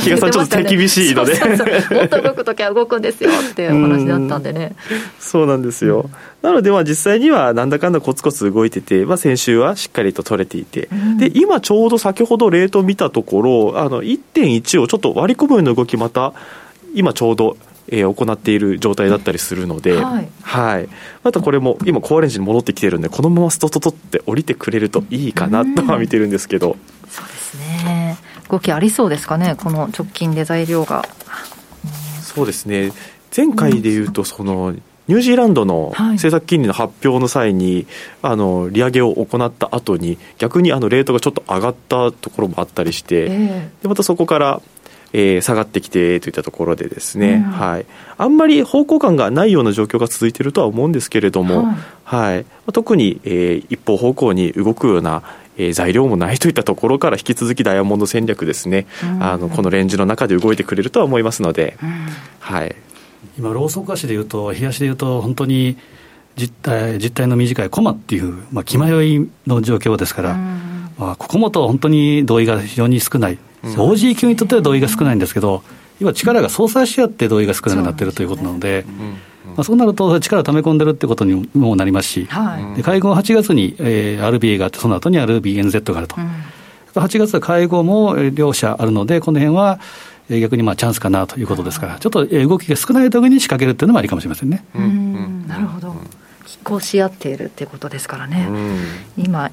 [0.00, 1.34] 比嘉さんちょっと手厳しいので。
[1.34, 4.74] もっと動く時は動くんですよっていうお話だったんでね。
[5.18, 6.10] そうなんですよ、
[6.42, 16.34] なのでまあ実際にはなんだかんだコツコツ動いてて、まあ、先週はしっかりと取れていて、うん、で今ちょうど先ほどレート見たところあの1.1をちょっと割り込むような動きまた
[16.94, 17.56] 今ちょうど
[17.88, 20.88] えー、行っている状態だったりするので、はい、はい、
[21.22, 26.76] またこれも今コアレンジに戻ってきてるんでこのままストトトって降りてくれるといいかなとは見てるんですけど、
[27.08, 28.18] そうですね。
[28.50, 31.04] 動きありそうですかねこの直近で材料が、
[32.22, 32.92] そうですね。
[33.34, 34.74] 前回でいうとその、
[35.06, 37.86] ニュージーランドの政策金利の発表の際に、
[38.22, 44.62] はい、あの利上げを行った後に逆にあのレートがちょっと上がったところもあったりして、えー、でまたそこから
[45.16, 47.86] えー、下がってきてといったところでですね、うん、はい、
[48.18, 51.64] あんまり方向感がないような状況が続いているとは思うんですけれども、
[52.02, 55.22] はい、はい、特に、えー、一方方向に動くような
[55.56, 62.08] えー、材料もないといったところから引き続きダイヤモンド戦略ですね、うん、あのこのレンジの中で動いてくれるとは思いますので、うん、
[62.40, 62.74] はい、
[63.38, 65.76] 今、ローソク足でいうと、冷やしでいうと、本当に
[66.36, 75.62] 実態実態の短いコマっていう、まあ、気迷いの状況ですから、うん、まあ、ここもと本当に同意が非常に少ない、うん、OG 級にとっては同意が少ないんですけど、
[76.00, 78.84] 今、力が相殺し合って同意が少なくなっているということなので。
[79.44, 89.78] まあ、そうなると、力を溜め込んでるってことにもなりますし、はい、で会合8月に、えー、RBA があって、その後に RBNZ があると、うん、8月は会合も両者あるので、この辺は
[90.28, 94.64] 逆にまあチャンスかなということですから、ちょっと動きが少ない時に仕掛けるっていうのもありかもしれませんね。
[94.74, 95.46] うん。
[95.46, 95.94] なるほど、
[96.46, 98.48] 拮抗し合っているっていうことですからね、
[99.18, 99.50] 今、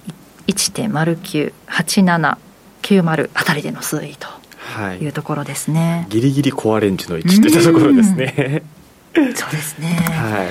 [0.52, 4.28] 1.098790あたりでの推移と
[5.04, 6.02] いうところですね。
[6.02, 8.62] はい、ギリギリコアレンジの位置といったところですね。
[9.14, 9.88] そうですね。
[9.88, 10.50] はい。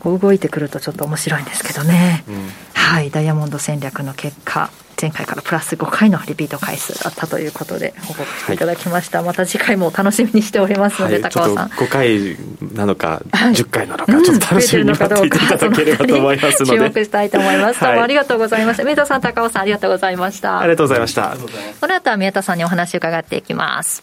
[0.00, 2.24] ここ動いてくるとちょっと面白いんですけどね。
[2.28, 11.68] うん、はい、ダイヤモンド戦略の結果、前回からプラス5回のリピート回数だったということで報告していただきました、はい、また次回も楽しみにしておりますので、はい、高尾さん。
[11.68, 12.36] 5回
[12.74, 16.78] なのか、はい、10回なのか、ちょっと楽しみに待っていただければと思いますので。
[16.78, 20.58] 注目したいと思います、どうもありがとうございました宮田さん高尾さんありがとうございました。
[20.60, 21.36] ありがとうございました。
[21.80, 24.02] この後は宮田さんにお話を伺っていきます。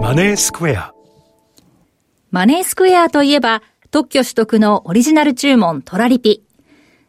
[0.00, 0.92] マネースクエア。
[2.30, 6.42] マネースクエアといえば特許取得のオリジナル注文トラリピ。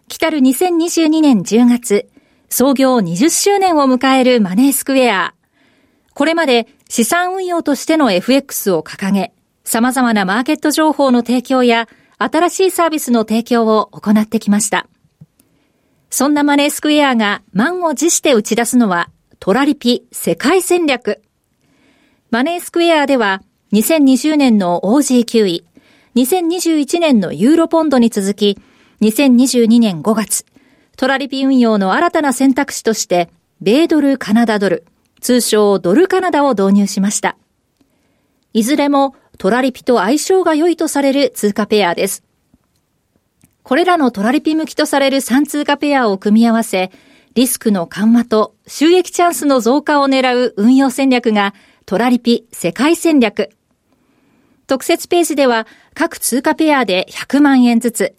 [0.08, 2.08] 来たる2022年10月、
[2.50, 5.34] 創業20周年を迎えるマネースクエア。
[6.14, 14.88] これまで資産運用としての FX を掲げ、様々なマーケット情報の提供や新しいサービスの提供を行ってきました。
[16.10, 19.10] そんなマネースクエアが満を持して打ち出すのは
[19.40, 21.22] トラリピ世界戦略。
[22.32, 23.42] マネースクエアでは
[23.74, 25.66] 2020年の OG9 位、
[26.18, 28.58] 2021年のユーロポンドに続き、
[29.02, 30.46] 2022年5月、
[30.96, 33.30] トラリピ運用の新たな選択肢として、
[33.62, 34.84] 米ドルカナダドル、
[35.22, 37.38] 通称ドルカナダを導入しました。
[38.52, 42.24] いずれもトラリピと相性が良いとされる通貨ペアです。
[43.62, 46.90] これらのトラリピ向きとされる3通貨ペアを組み合わせ、
[47.36, 51.54] リスクの緩和と収益チャンスの増加を狙う運用戦略が
[51.86, 53.52] トラリピ世界戦略。
[54.68, 58.16] 特設ページでは各通貨ペアで100万円ずつ、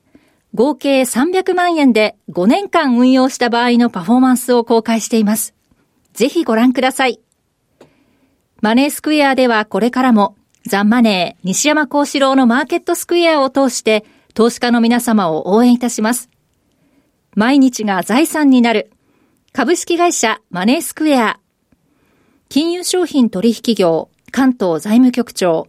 [0.55, 5.55] 合計300万円で5年間運用した場合のパフォーマンスを公開しています。
[6.15, 7.21] ぜひご覧ください。
[8.63, 10.37] マネースクエアではこれからも
[10.67, 16.31] ザンマネー西山幸四郎のマーケットスクエアを通して投資家の皆様を応援いたします。
[17.37, 18.91] 毎日が財産になる
[19.53, 21.39] 株式会社マネースクエア
[22.49, 25.69] 金融商品取引業関東財務局長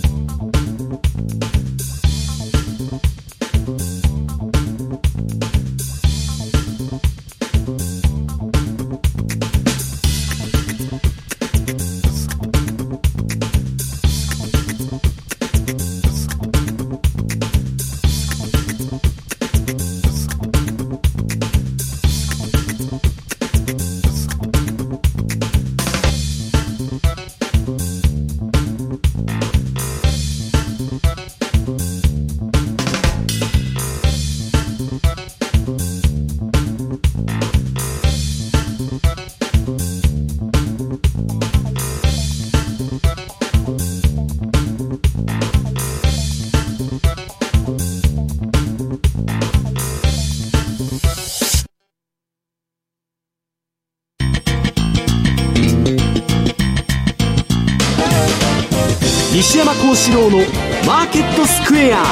[60.11, 60.37] 西山幸四郎の
[60.85, 62.03] マーケットスクエア。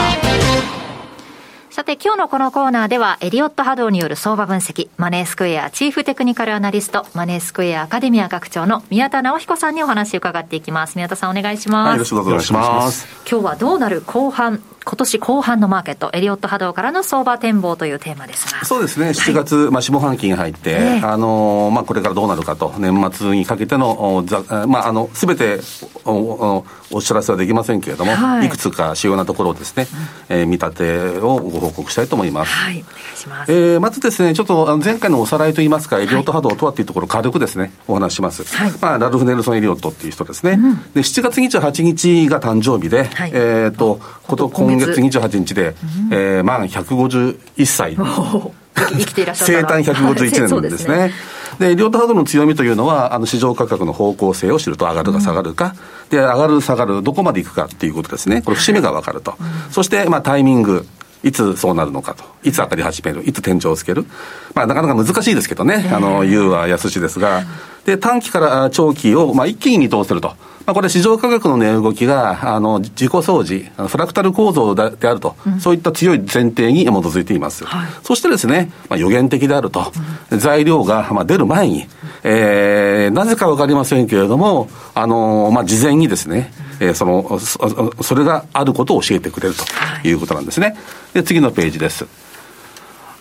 [1.70, 4.89] さて今日のこのコーナーではエリオット波動による相場分析。
[4.97, 10.95] マネースクエアチーフテクニカルアナリストマネースクエアアカデミア学長の宮田直彦さんにお話を伺っていきます。
[10.95, 13.06] 宮田さんお願いします、はい、よろしくお願いします。
[13.30, 18.65] 今日はどうなる後半今年後半のマーケット、エリオット波動からの相場展望というテーマですが。
[18.65, 24.25] そうですね、7月、はい、まあ、下半期に入って、えー、あの、まあ、これからどうなるかと、年末にかけての、
[24.67, 25.59] まあ、あの、すべて
[26.05, 29.88] おお知らせはできませんけれども、はい、いくつか主要なところをですね、
[30.30, 32.51] うん、えー、見立てをご報告したいと思います。
[32.51, 33.51] はい、お願いします。
[33.51, 38.43] えー、まずですね、ちょっと前回のおさらいといいますか、エリオット波動とはっていうところ、軽くですね、お話します。
[38.55, 40.51] はい、まあ、ラルフ・ネルソン・エリオットっていう人ですね。
[40.53, 45.75] うん、で、7月28日が誕生日で、はい、えっ、と、こと今月28日で、
[46.09, 47.95] うん、えー、満151歳。
[47.95, 50.97] 生きていらっしゃる生誕151年ですね。
[50.97, 51.11] はい
[51.59, 55.75] で、両党ハードの強みというのは、あの、市場価格の方向性を知ると上がるか下がるか、
[56.09, 58.41] うん、で、上がる下がる、どこまでいくかっていうことですね。
[58.41, 59.36] これ、節目が分かると。
[59.38, 60.86] うん、そして、まあ、タイミング。
[61.21, 62.23] いつそうなるのかと。
[62.43, 63.27] いつ上がり始める。
[63.27, 64.05] いつ天井をつける。
[64.53, 65.89] まあ、なかなか難しいですけどね。
[65.93, 67.43] あの、言うは安しですが。
[67.86, 70.34] で、短期から長期を、まあ、一気に見通せると。
[70.69, 77.65] まあ、これ市場価格の値動きが、あの、自己掃除、フラクタル構造であると、うん、そういった強い前提に基づいています。
[77.65, 79.91] はい、そしてですね、まあ、予言的であると、
[80.30, 81.88] うん、材料が、まあ、出る前に、
[82.23, 89.63] えー、なぜかわかりませんけれども、あの、まあ、事前にですね、えー、そのそ、それがあることを教えてくれると
[90.07, 90.77] いうことなんですね。
[91.13, 92.05] で、次のページです。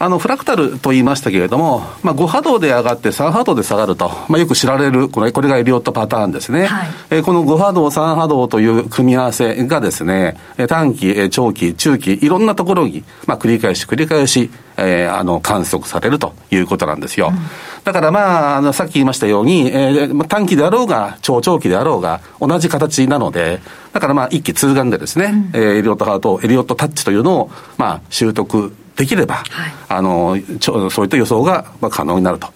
[0.00, 6.66] あの、フラクタルと言いましたけれども、まあ、5波動で上がって3波動で下がると、まあ、よく知られる、これ、これがエリオットパターンですね。
[6.66, 10.36] はい、えー、この5波動、3波動という組み合わせがですね、
[10.68, 17.32] 短期、長期、中期、いろんなところに、まあ、繰り返し繰り返し、えー、あの、観測されるということなんですよ。
[17.32, 17.38] うん、
[17.82, 23.60] だからまあ、あの、さっき言いましたように、えー、短期であろうが、超長期であろうが、同じ形なので、
[23.92, 32.48] だからまあ、一気通眼でですね、うん、えー、エリオットハート、エリオットタッチというのを、まあ、習得できれば、はい、あのちょそういった予想が可能になると。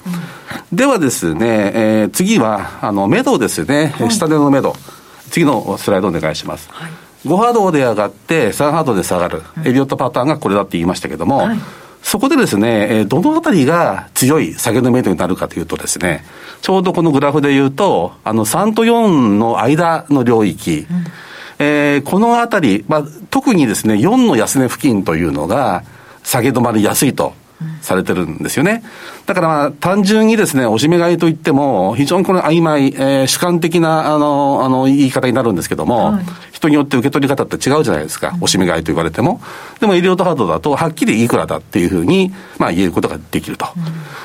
[0.70, 4.74] うん、ではですね、えー、次は、あの、メドですね、はい、下でのメド。
[5.30, 6.68] 次のスライドお願いします。
[6.72, 6.90] はい、
[7.24, 11.58] 5波動で上がって、3波動で下がる、エリオットパターンがこれだって言いましたけども、はい、
[12.02, 16.24] そこでですね、どのあたりが強い下げのメドになるかというとですね、
[16.60, 21.04] ちょうどこのグラフで言うと、あの3と4の間の領域、うん、
[21.60, 25.84] えー、このあたり、まあ、特にですね、4の安値付近というのが、
[26.22, 27.34] 下げ止まりやすいと
[27.80, 28.82] されてるんですよね。
[29.26, 38.36] だからまあ、単純にですね、おしめ買いといっても、非常にこの曖昧、えー、主観的な、あの、あの、言い方になるんですけども、はい、人によって受け取り方って違うじゃないですか。
[38.40, 39.40] おしめ買いと言われても。
[39.80, 43.66] でも、医療とハードだと、はっきりいくらだっていうふうに、まあ、言えることができると。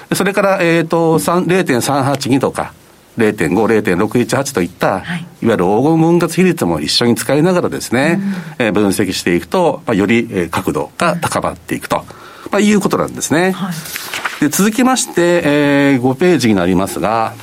[0.09, 2.73] うん、それから、えっ、ー、と、0.382とか、
[3.17, 3.49] 0.5、
[3.97, 8.19] 0.618といった、はい、いわゆる黄金分割比率も一緒に使いながらですね、
[8.59, 11.97] うん、えー、分析していくと、まあ、より、えー、角度が高まっていくと、
[12.51, 13.51] まあ、いうことなんですね。
[13.51, 17.33] はい、で続きまして、えー、5ページになりますが、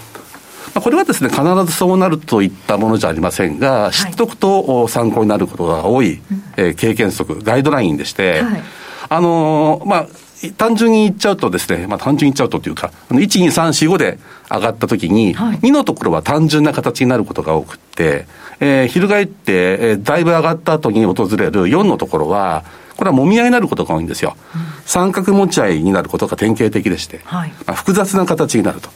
[0.75, 6.21] まあ、これはですね、必ずそうなるといったものじゃありませんが、知っておくと参考になることが多い、
[6.57, 8.63] えー、経験則、ガイドラインでして、はい、
[9.09, 10.07] あのー、まあ、
[10.53, 14.19] 単純に言っちゃうとですね、まあ単純に言っちゃうとというか、1、2、3、4、5で
[14.51, 18.27] 上がったときに、はい、2のところは単純な形になることが多くて、
[18.61, 22.65] えー、翻って、えー、だいぶ上がった後に訪れる4のところは、
[22.97, 24.37] これはもみ合いになることが多いんですよ。
[24.55, 28.89] うん、三角持ち合いになることが典型的でして、はい、まあ、複雑な形になると。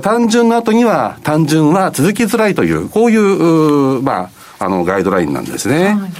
[0.00, 5.94] 単純の後には、単純は続きづらいという、こういう、うまあ、あの、ガイドラインなんですね。
[5.94, 6.12] はい、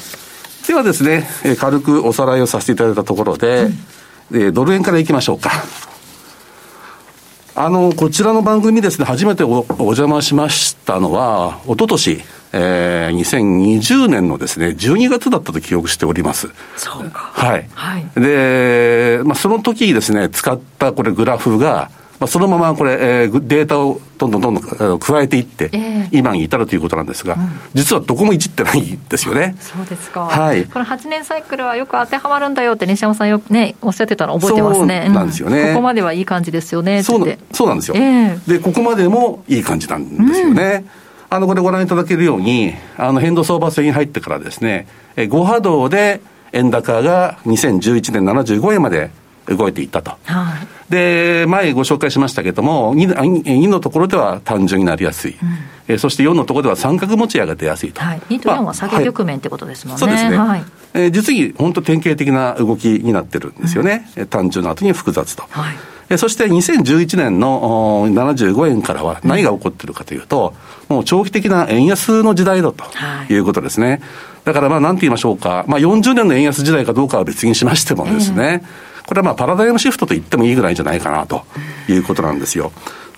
[0.67, 1.29] ではですね、
[1.59, 3.79] 軽くおさらいをさせていただいたところで、うん
[4.33, 5.51] えー、ドル円からいきましょうか。
[7.59, 12.23] あの、こちらの番組ですね、初めておお邪魔しましたのは、おととし、
[12.53, 16.49] えー、2020年のですね、12月だったと記憶しております。
[16.77, 17.31] そうか。
[17.33, 17.67] はい。
[17.75, 29.57] はい、で、まあ、その時ですね、使ったこれグラフが、まあ、そのままこれ、えー、データをどんどんどんどん加えていって、えー、今に至るということなんですが、うん、実はどこもいじってないんですよね。
[29.61, 30.27] そうですか。
[30.27, 30.65] はい。
[30.65, 35.09] この8年サイクルはよく当てはまるんだよって西山さんよくね、おっしゃってたの覚えてますね。
[35.09, 35.61] なんですよね。
[35.61, 37.03] うん、ここまではいい感じですよね。
[37.03, 40.85] そうなそうなんですよ、えー、で、ここまでもいい感じなんですよね。
[41.01, 44.87] うんあの、これご覧いただけるように、あの、変動相場制に入ってからですね、
[45.17, 46.21] 5波動で
[46.53, 49.11] 円高が2011年75円まで
[49.47, 50.13] 動いていったと。
[50.25, 50.55] は
[50.89, 55.33] い、で、前ご紹介しましたけれども2、2のところでは単純になりやすい。
[55.33, 58.01] うん、えそして4のところでは三角持ち上が出やすいと。
[58.01, 60.01] はい、2と4は下げ局面ってことですもんね。
[60.01, 60.37] そうですね。
[60.37, 64.09] はい、えー、実に本当典型的な動きになってるんですよね。
[64.17, 65.45] うん、単純の後に複雑と。
[65.51, 65.75] はい
[66.17, 70.55] そして2011年の75円からは何が起こっているかというと、
[70.89, 72.85] もう長期的な円安の時代だと
[73.29, 74.01] いうことですね。
[74.45, 81.45] だからまあなんて言いましょうか、まあ40年の円安時代かどうかは別にしましてもですね、えー、これはまあパラダイムシフトと言ってもいいぐらいじゃないかなと
[81.89, 82.73] いうことなんですよ。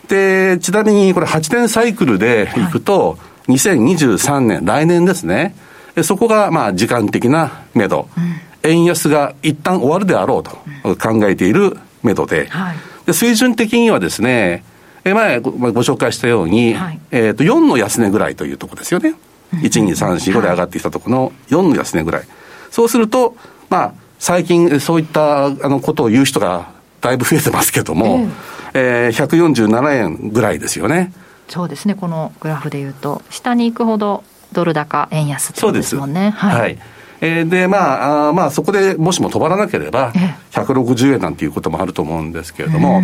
[0.08, 3.18] で、ちなみにこれ8年サイクルでいくと、
[3.48, 5.54] 2023年、来年ですね、
[6.02, 10.50] そこがまあ時間的な目処、うん、円安が一旦終わるであろうと
[10.96, 12.76] 考えている目処で、はい、
[13.06, 14.64] で水準的にはですね、
[15.04, 19.14] え前ごご紹介したように、はい、えっ、と、4の安値ぐらいというところですよね。
[19.52, 22.24] 1、2、3、4、5で上がってきたところの4の安値ぐらい。
[22.70, 23.36] そうすると、
[23.70, 28.28] まあ、最近そういったあのことを言う人がだいぶ増えてますけども、
[28.74, 31.12] えー、えー、147円ぐらいですよね。
[31.48, 36.30] そうですね、このグラフでいうと、下に行くほどドル高、円安ってことですもんね。
[36.30, 36.78] はい、はい。
[37.20, 40.12] えー、で、まあ、あまあ、そこでもしも止まらなければ、
[40.52, 43.02] 160円なんていうこともあると思うんですけれども、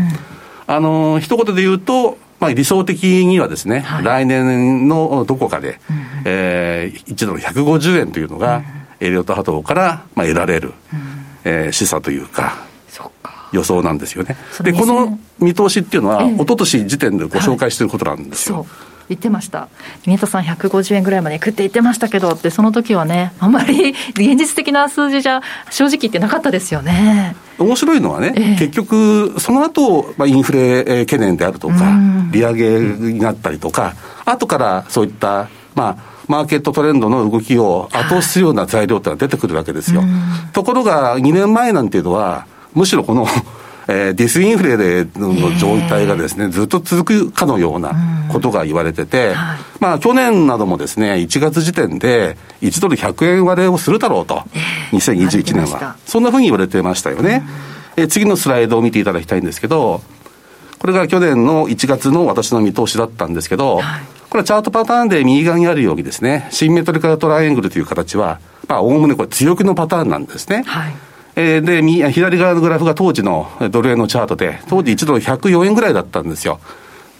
[0.66, 5.96] あの、一言で言うと、まあ、理想的にはですね、はい、来年のどこかで、うん、
[6.26, 11.00] えー、1ドル150円というのが、エリオット波動から、まあ、得られる、うん、
[11.44, 12.64] えー、示唆というか、
[13.54, 14.36] 予想なんですよね。
[14.62, 18.58] で、この見通しっていうのは、ええ、一昨年時点でご紹介していることなんですよ。
[18.58, 18.66] はい。
[19.10, 19.68] 言ってました。
[20.06, 27.36] 宮田さん150円ぐらいまで食って言ってましたけどってその時はねあんまり 現実的な数字じゃ正直言ってなかったですよね。
[27.58, 31.74] 面白いのはね、ええ、結局その後、まあインフレ懸念であるとか、
[32.30, 33.94] 利上げになったりとか、
[34.24, 40.02] 後からそういったまあマーケットトレンドの動きを後押しするような材料ってのは出てくるわけですよ。
[40.52, 43.26] ところが2年前なんていうのはむしろこの
[43.86, 47.92] えー、ディスインフレでの状態がですね、ずっと続くかのような
[48.30, 49.34] ことが言われてて、
[49.78, 54.42] まあ去年などもですね、1月時点で1ドル100円割れをするだろうと、
[54.92, 55.96] 2021年は。
[56.06, 57.46] そんなふうに言われてましたよね。
[57.96, 60.00] えー、次のスライドを見ていただきたいんですけど、
[60.78, 63.80] これが去年の1月の私の見通しだったんですけど、
[64.34, 70.64] これはチャートパターンで右側にあるようにですね、シンメトリカルトライアングルという形は、まあ、おおむねこれ強気のパターンなんですね。
[70.64, 70.94] はい
[71.36, 76.58] えー、で、左側のグラフが当時のドル円のチャートで、当時1ドル104円ぐらいだったんですよ。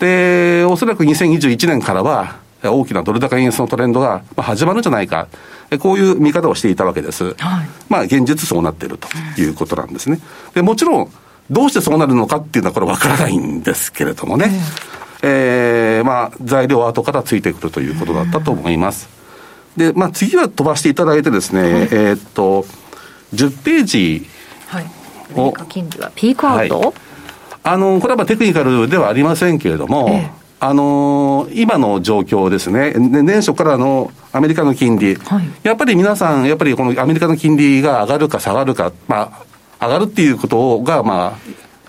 [0.00, 2.34] で、おそらく2021年からは、
[2.64, 5.28] 大きなドル高円安のトレンドが始まるんじゃないか、
[5.78, 7.26] こういう見方をしていたわけです。
[7.26, 7.34] はい、
[7.88, 9.06] まあ、現実そうなっていると
[9.40, 10.18] いうことなんですね。
[10.52, 11.12] で、もちろん、
[11.48, 14.50] どうしてそうなるのかっていうのはこれわからないんですけれどもね。
[15.26, 19.08] えー、まあ、材料は後からついてくるということだったと思います。
[19.74, 22.66] で、まあ、次は飛ばしていただいてですね、はい、えー、っと、
[23.34, 24.26] 10ページ
[25.34, 26.92] を、はい、金利はピークアウト、はい、
[27.62, 39.42] あのこれはテクニカルではありませんけれども、ええ、あの今の状況ですね、年初からのアメリカの金利、はい、やっぱり皆さん、やっぱりこのアメリカの金利が上がるか下がるか、ま
[39.80, 41.38] あ、上がるっていうことが、まあ、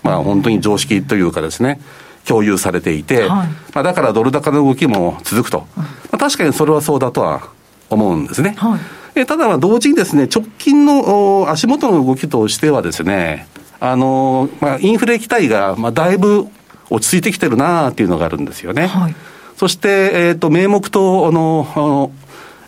[0.02, 1.80] まあ、本当に常識というかですね、
[2.26, 7.48] 共有されていて、はい、まあ、だからドル高の動きも続くと、まあ、確かにそれはそうだとは
[7.88, 8.54] 思うんですね。
[8.58, 8.80] はい。
[9.14, 13.46] えただ、同時にですね、直近の足元の動きとしてはですね、
[13.80, 16.48] あの、まあ、インフレ期待が、まあ、だいぶ
[16.90, 18.86] 落ち着いてきてるなっていうのがあるんですよね。
[18.86, 19.14] はい、
[19.56, 22.12] そして、えっ、ー、と、名目と、あの、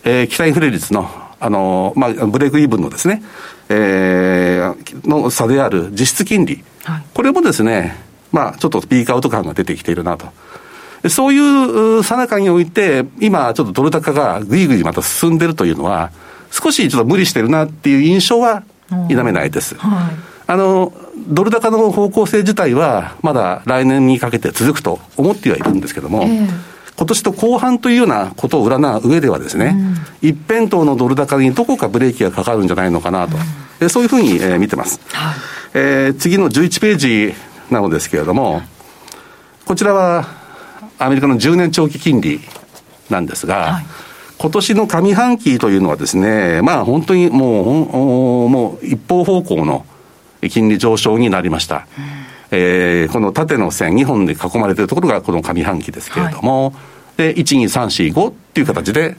[0.05, 3.23] えー、期待インフレ率の、あの、まあ、ブレイクイーブンのですね、
[3.69, 10.27] えー、の差である実質金利、はい、これもですね、まあ、ちょっとピークアウト感が出てきているなと。
[11.09, 16.11] そういうさなかにおいて、今、ちょっとドル高がぐいぐいまた進んでるというのは、
[16.51, 18.63] 少しちょっと無理してるなっていう印象は
[19.09, 19.77] 否めないです。
[19.77, 20.17] はい、
[20.47, 20.93] あの、
[21.29, 26.49] ドル高の方向性自体は、まだ来年にかけて続くと思ってはいるんですけども、えー、
[26.97, 29.77] 今年と後半というようなことを占う上ではですね、
[30.23, 33.37] うん、一辺倒のドル高にどこかブレーキがかかるんじゃないのかなと、
[33.81, 35.01] うん、そういうふうに、えー、見てます。
[35.13, 35.35] はい、
[35.75, 37.35] えー、次の11ページ
[37.71, 38.63] なのですけれども、
[39.65, 40.27] こちらは
[40.99, 42.41] アメリカの10年長期金利
[43.11, 43.87] なんですが、はい
[44.39, 49.85] 今年の上半期というのはですね、まあ本当にもう、もう一方方向の
[50.49, 51.89] 金利上昇になりました。
[51.99, 52.05] うん、
[52.53, 59.17] えー、この縦の線2本で囲まれているところがこの上半期ですけれども、はい、で、1、2、3、4、5っていう形で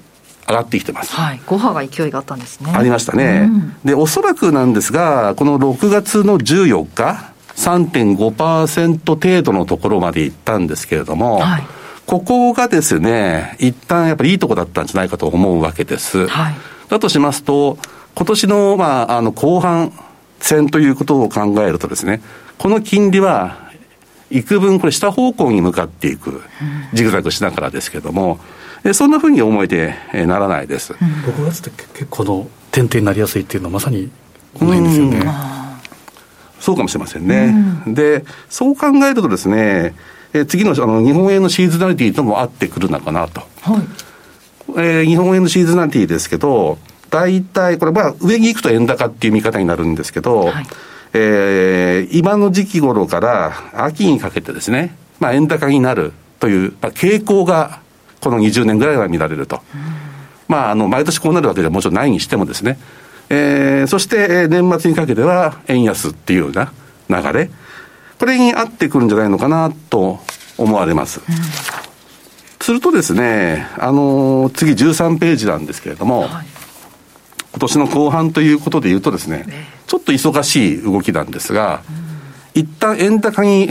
[0.48, 1.14] 上がってきてます。
[1.14, 1.40] はい。
[1.46, 2.72] 5波が勢いがあったんですね。
[2.74, 3.50] ありましたね。
[3.52, 11.64] うん、で、おそらくなんですが、この6月の14日、3.5%程度のところまで行ったんですけれども、はい
[12.10, 16.28] ここがですね、一旦やっぱりいいとこだったんじゃないかと思うわけです。
[16.28, 16.56] はい、
[16.90, 17.78] だとしますと、
[18.16, 19.94] 今年の、まあ、あの、後半
[20.40, 22.24] 戦ということを考えるとですね、
[22.58, 23.70] この金利は、
[24.32, 26.42] 幾分これ下方向に向かっていく、
[26.94, 28.40] ジグザグしながらですけども、
[28.84, 29.94] えそんなふうに思えて
[30.26, 30.94] ならないです。
[30.94, 34.10] 6月って結構の点々になりやすいっていうのはまさに
[34.56, 35.59] この辺ですよね。
[36.60, 37.54] そうかもしれませんね。
[37.88, 39.94] で、そう考えるとですね、
[40.34, 43.42] えー、次のあの日本円のシーズナリティとも合ってくるのかなと。
[43.62, 44.10] はい
[44.78, 46.78] えー、日本円のシーズナリティですけど、
[47.10, 50.68] 大体、これまあ上に行くと円高っていう見方になるんですけど、はい、
[51.14, 57.82] えー、今の時期頃から秋にかけてですね、まあ円高になるという、まあ、傾向が
[58.22, 59.62] この20年ぐらいは見られると。
[60.48, 62.80] まあ、あの、毎年こうなるわけではもちろんないにしてもですね、
[63.30, 66.72] えー、そして、え年末にかけては円安っていうような
[67.10, 67.50] 流れ、
[68.18, 70.20] これに合ってくるんじゃないのかなと
[70.58, 71.22] 思われます。
[71.28, 71.36] うん、
[72.60, 76.48] するとですね、あのー、次13ページなんですけれども、はい、
[77.52, 79.46] 今年の後半ということで言うとですね、
[79.86, 81.82] ちょっと忙しい動きなんですが、
[82.56, 83.70] うん、一旦円高に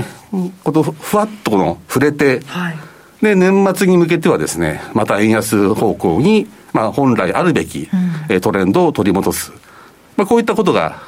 [0.62, 2.76] ことふわっとこの触れて、はい、
[3.22, 7.88] で、年末に向けてはですね、また円安方向にまあ、本来あるべき、
[8.28, 9.52] うん、トレンドを取り戻す、
[10.16, 11.02] まあ、こういったことが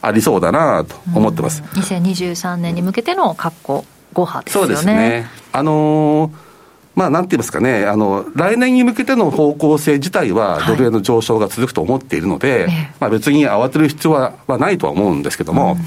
[0.00, 3.84] ありそうだなと思ってます、うん、2023年に向けての括弧
[4.14, 4.66] 5波ですよね。
[4.66, 5.26] そうですね。
[5.52, 6.52] あのー
[6.94, 12.70] まあ、なんて言いますかね、あの、来年に向けての方向性自体は、ドル円の上昇が続くと思っているので、はい、
[13.00, 15.78] まあ別に慌てる必要ははないとは思うんですけども、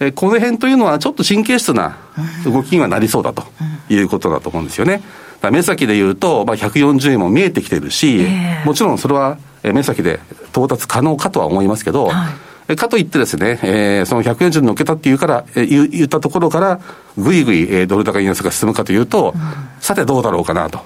[0.00, 1.98] うん、えこの辺というのはちょっと神経質な
[2.46, 3.44] 動きにはなりそうだと
[3.90, 5.02] いうことだと思うんですよね。
[5.50, 10.20] 目先で言うと、まあ、140円も見えてきてるし、えー、もちろんそれは目先で
[10.50, 12.30] 到達可能かとは思いますけど、は
[12.68, 16.80] い、かといってですね、えー、その140円乗っけたっていうから、えー、言ったところから、
[17.16, 19.40] ぐいぐい、えー、ドル高円安が進むかというと、うん、
[19.80, 20.80] さてどうだろうかなと、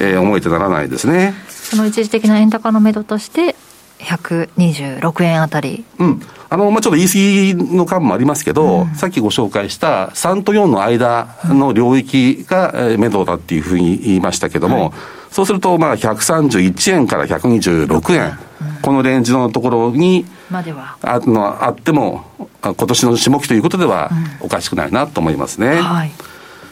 [0.00, 1.34] えー、思えてならないですね。
[1.48, 3.56] その一時的な円高のめどとして、
[4.00, 5.84] 126円あたり。
[5.98, 6.22] うん。
[6.50, 14.92] あの、まあ、ちょっと言い過ぎの感もありますけど、うん、さっきご紹介した3と4の間の領域が、え目処だっていうふうに言いましたけども、はい、
[15.30, 20.96] そうすると、まあ、131円から126円、うん、このレンジのところに、までは。
[21.02, 22.24] あのあっても、
[22.62, 24.10] 今年の下期ということでは、
[24.40, 25.66] おかしくないなと思いますね。
[25.68, 26.12] うん、はい。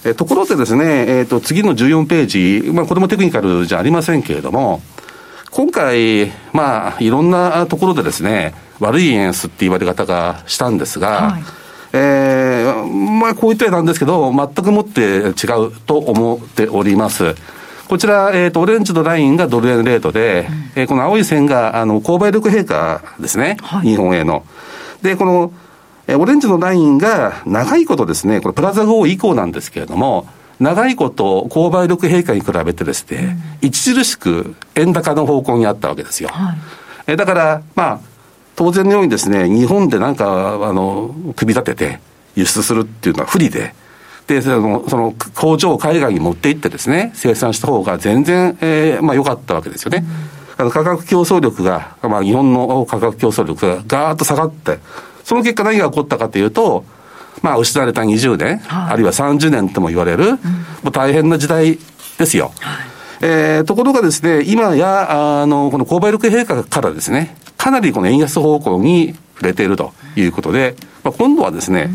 [0.05, 2.27] えところでですね、えっ、ー、と、次の14ペー
[2.62, 4.82] ジ、まあ、これもテクニカルじゃありませんけれども、
[5.52, 11.42] 今回、まあ、いろんなところでですね、悪い円安って言われ方がしたんですが、はい、
[11.92, 15.32] えー、まあ、こういったなんですけど、全くもって違う
[15.84, 17.34] と思っております。
[17.86, 24.46] こちら、えっ、ー、と、オレンジのラインがドル円レートで、うん、えー、この青い線が、あの、購買力陛下ですね、はい、日本への。
[25.02, 25.52] で、この、
[26.06, 30.26] えオレンジのラインが長いことですね、これプラザ合意以降なんですけれども、
[30.62, 36.28] 長いこと購買力陛下に比べてですね、うん、著しく円高の方向にあったわけですよ。
[36.28, 36.56] はい、
[37.09, 38.01] えだから、まあ、
[38.55, 42.01] 当然のようにですね、日本でなんか、あの、組み立てて
[42.36, 43.74] 輸出するっていうのは不利で、
[44.28, 50.05] で、その、その工場を海外に持って行ってですね、生産した方が全然、えー、まあ良かったわけですよね。
[50.59, 54.78] うん、あの価格競争力が、まあ日本の価格競争力がガーッと下がって、
[55.24, 56.84] その結果何が起こったかというと、
[57.43, 60.39] まあ、失われた20年、はい、あるいは30年とも言われる、うん、も
[60.86, 61.78] う大変な時代
[62.19, 62.52] ですよ。
[62.60, 62.86] はい、
[63.23, 71.90] えー、ところがですね、今や、あの、この購買力陛下からですね、かなりこの円安方向に触れているということで、まあ、今度はですね、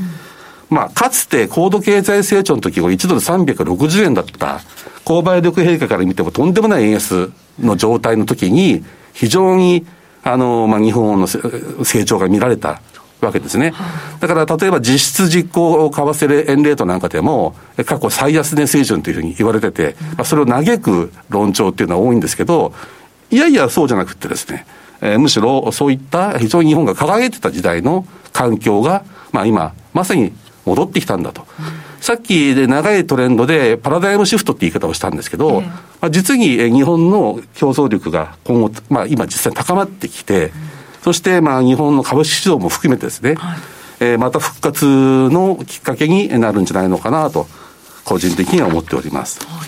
[0.69, 4.59] うん、まあ、かつて高度経済成長の時は1ドル360円だった
[5.05, 8.83] 購買力陛下から見てもとんでもない円安の状態の時に、
[9.13, 9.85] 非常に、
[10.23, 12.81] あの、まあ、日本の成長が見られた
[13.21, 13.73] わけですね。
[14.19, 22.73] だから例えば実質実行為替円レートなんかでも、過去最安値水準というふうに言われてて、まあ、それを嘆く論調っていうのは多いんですけど、
[23.29, 24.65] いやいやそうじゃなくてですね、
[25.01, 30.31] えー、むしろそういった非常に日本が掲げてた時代の環境が、まあ今、まさに
[30.65, 31.45] 戻ってきたんだと。
[31.99, 35.69] さっきで長いトレンドでパラダイムシフトって言い方をしたんですけど、ま
[36.01, 40.51] あ、実に日本の競争力が今後、まあ今実際高まってきて、
[41.07, 43.59] そしてまあ日本の株式市場も含めてですね、はい、
[44.01, 47.47] えー、また復活のきっかけになるんじゃないのかなと、
[48.03, 49.39] 個人的には思っております。
[49.47, 49.65] は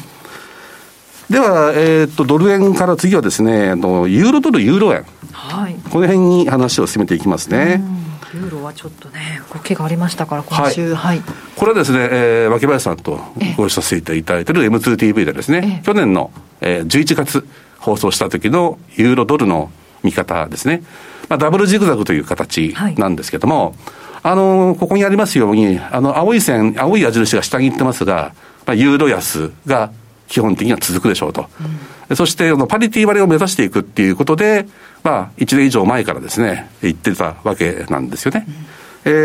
[1.30, 5.06] い、では、えー、っと、ドル円から次はですね、あのユーロドル、ユーロ円。
[5.32, 5.76] はい。
[5.90, 7.82] この辺に話を進めていきますね。
[8.34, 11.20] ユーロはちょっとね、動きがありましたから、今週、はい。
[11.20, 11.26] はい、
[11.56, 13.18] これはですね、えー、脇林さんと
[13.56, 17.48] ご一緒させていただいている M2TV でですね、去年の、えー、11月
[17.78, 19.72] 放送した時のユーロドルの
[20.04, 20.84] 見方ですね。
[21.30, 23.74] まあ、ダブルジグザグという形なんですけども、はい、
[24.24, 28.34] あの、ここにありますように、あの、青い線、青い矢印が下に行ってますが、
[28.66, 29.92] まあ、ユーロ安が
[30.28, 31.48] 基本的には続くでしょうと。
[32.10, 34.68] うん、そして、あの、パリティ割れを目指していくっていうことで、
[35.04, 38.46] まあ、1年以上前からですね、言ってたわけなんですよね。
[39.06, 39.16] うん、え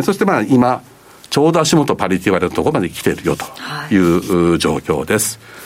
[0.00, 0.82] ー、そしてまあ、今、
[1.30, 3.44] ちょうど足元パリティ割れのところまで来ているよと
[3.94, 5.38] いう状況です。
[5.40, 5.60] はい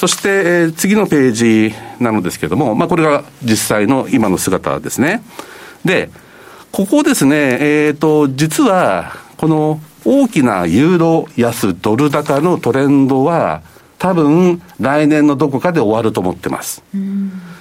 [0.00, 5.22] そして、えー、次のページなのですけれども、まあ、これが実際の今の姿ですね。
[5.84, 6.08] で、
[6.72, 13.60] ここですね、えっ、ー、と、実は、この大きなユーロ安ドル高のトレンドは、
[13.98, 16.82] 多分、来年のどこかで終わると思ってます。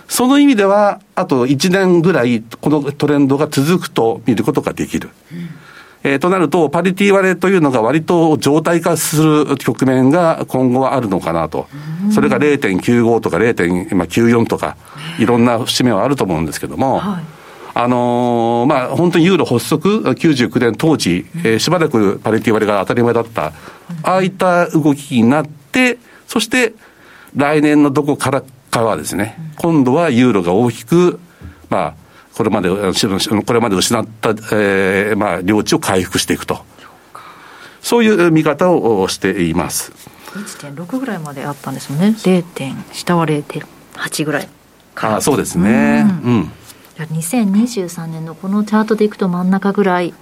[0.07, 5.09] その意味では、あと1年ぐらい、このトレンドが続くと見ることができる。
[5.33, 5.58] うん
[6.03, 11.67] えー、となると、パリティ割れというのが割と状態化する局面が今後はあるのかなと。
[12.11, 14.77] それが0.95とか0.94とか、
[15.17, 15.25] い。
[15.25, 17.23] ろんな節目はあると思うんですけども、はい、
[17.73, 23.53] あのー、まあ、本当にユーロ発足99年当時、えー、しばらくパリティ割れが当たり前だった、
[24.03, 25.97] ああいった動きになって、
[26.27, 26.73] そして
[27.35, 31.19] 来年のどこからかはですね、今度はユーロが大きく、
[31.69, 31.93] まあ、
[32.39, 36.63] これまで、これまで失った、えー、まあ、領地を回復していくと。
[37.81, 39.91] そういう見方をしています。
[40.31, 42.15] 1.6ぐらいまであったんですよね。
[42.17, 42.41] 0.
[42.41, 44.47] 点、下は0.8ぐらい
[44.95, 46.05] ああ、そうですね。
[46.23, 46.31] うん。
[46.31, 46.51] うん、
[46.97, 50.13] 2023年のこのチャートでいくと真ん中ぐらい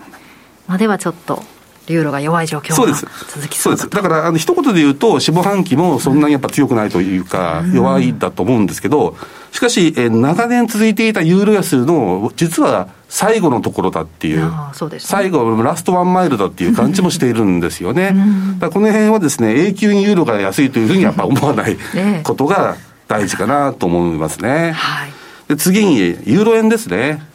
[0.66, 1.44] まではちょっと
[1.88, 3.90] ユーロが弱い状況が続きそうです。
[3.90, 9.16] だからあの一言で言うと下半期もそんなにやっぱ強くないというか、弱いだと思うんですけど
[9.52, 18.14] しかし、え長年続いていたユーロ安の実は最後のところだっていう、うね、最後、ラストワンマイルだっていう感じもしているんですよね。
[18.60, 21.78] だこの辺はですね、永久にユーロが安いというふうにやっぱ思わない
[22.24, 22.76] ことが
[23.08, 24.74] 大事かなと思いますね。
[24.74, 25.12] はい、
[25.48, 27.26] で次に、ユーロ円ですね。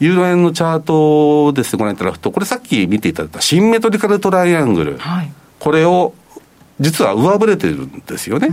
[0.00, 6.14] ユーロ円のチャートですね、ご覧いただくと、これさっき見ていただいたシンメトリカルトライアングル、はい、これを
[6.80, 8.48] 実は上振れてるんですよね。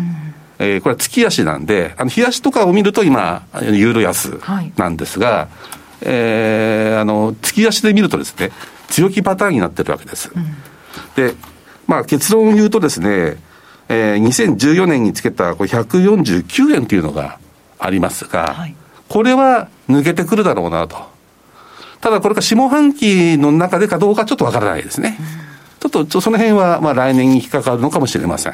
[0.59, 4.39] うん、えー、これは月足なんで、あの、日足とかを見ると今、ユーロ安
[4.77, 5.47] なんですが、はい、
[6.01, 8.51] えー、あの、月足で見るとですね、
[8.89, 10.31] 強気パターンになってるわけです。
[10.35, 10.45] うん、
[11.15, 11.35] で、
[11.88, 13.38] まあ結論を言うとですね、
[13.88, 17.38] えー、2014年につけたこれ149円というのが
[17.77, 18.76] ありますが、はい、
[19.07, 21.15] これは抜けてくるだろうなと。
[22.06, 25.18] ただこれが下半期の中でかどうかちょっとわからないですね。
[25.80, 28.53] ちょっとその辺はまあ来年に引っかかるのかもしれません。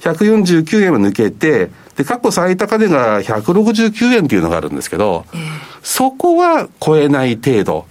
[0.00, 5.40] 149円を抜けて、で、過去最高値が169円っていうのがあるんですけど、えー、
[5.84, 7.86] そこは超えない程度。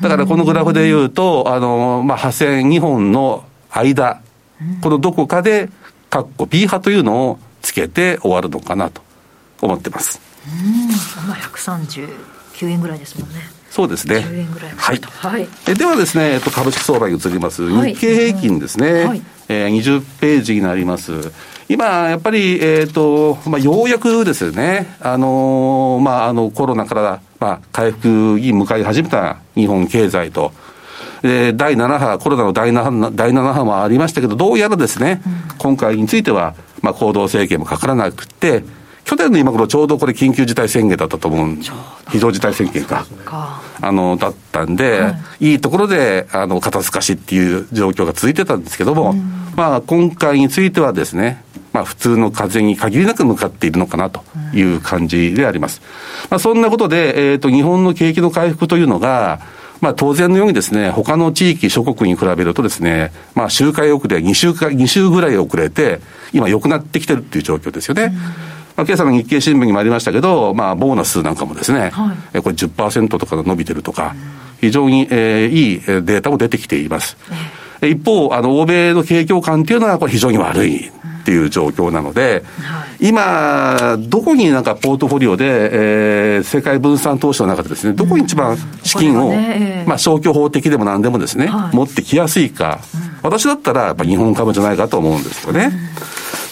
[0.00, 4.20] だからこのグラフで言うと、あの、まあ、破線2本の間、
[4.80, 5.70] このどこかで、
[6.08, 9.02] カッコ B 波というのをつけて終わるのかなと
[9.60, 10.20] 思ってます。
[10.46, 13.55] うん、まあ、139円ぐらいですもんね。
[13.76, 14.24] そうですね。
[14.78, 15.00] はい。
[15.02, 17.70] はい、えではですね、えっと、株式相場に移ります。
[17.70, 19.04] 日経平均ですね。
[19.04, 21.12] はい、えー、20ページになります。
[21.68, 30.52] 今、やっぱり、えっ、ー、と、まあ、ようやくですね、あのー、まあ、あの、コロナから、まあ、回復に向かい始めた日本経済と、
[31.22, 38.64] え第7波、コロナの第 7, 第7波もありましたけど、どうやらですね、うん、今回については、まあ、行動制限もかからなくて、
[39.06, 41.56] 去年の今頃ちょうどこれ緊急事態宣言だったと思う
[42.10, 43.06] 非常事態宣言か。
[43.80, 49.14] あの、だったんで、はい、いいところで、あの、肩透かしっていう状況が続いてたんですけども、
[49.54, 55.82] まあ、今回についてはですね、まあ、普通の風に限りなく向かっているのかなという感じであります。
[56.28, 59.40] まあ、そんなことで、えっ、ー、と、日本の景気の回復というのが、
[59.80, 66.00] まあ当然のようにですね、他の地域諸国に比べるとですね、まあ周回遅れ2週か、2週ぐらい遅れて、
[66.32, 68.14] 今良くなってきてるっていう状況ですよね。
[68.76, 74.14] まあ、今朝の日経新聞にもありましたけど、まあ、ボーナスなんかもですね、はい、これ10%とか伸びてるとか、
[74.60, 77.16] 非常に、えー、いいデータも出てきています。
[77.80, 80.90] えー、一方、あの、欧米の景況感っていうのは、これ非常に悪い。
[81.26, 85.46] っていう状況なので、はい、今、どこになんかポートフォリオで、
[86.36, 95.72] えー、世界分散投資の中でですね、どこに一番資金を、うんねまあ消去法的でも何でもですね、はい、持ってきやすいか、うん、私だったらやっぱ日本株じゃないかと思うんですよね。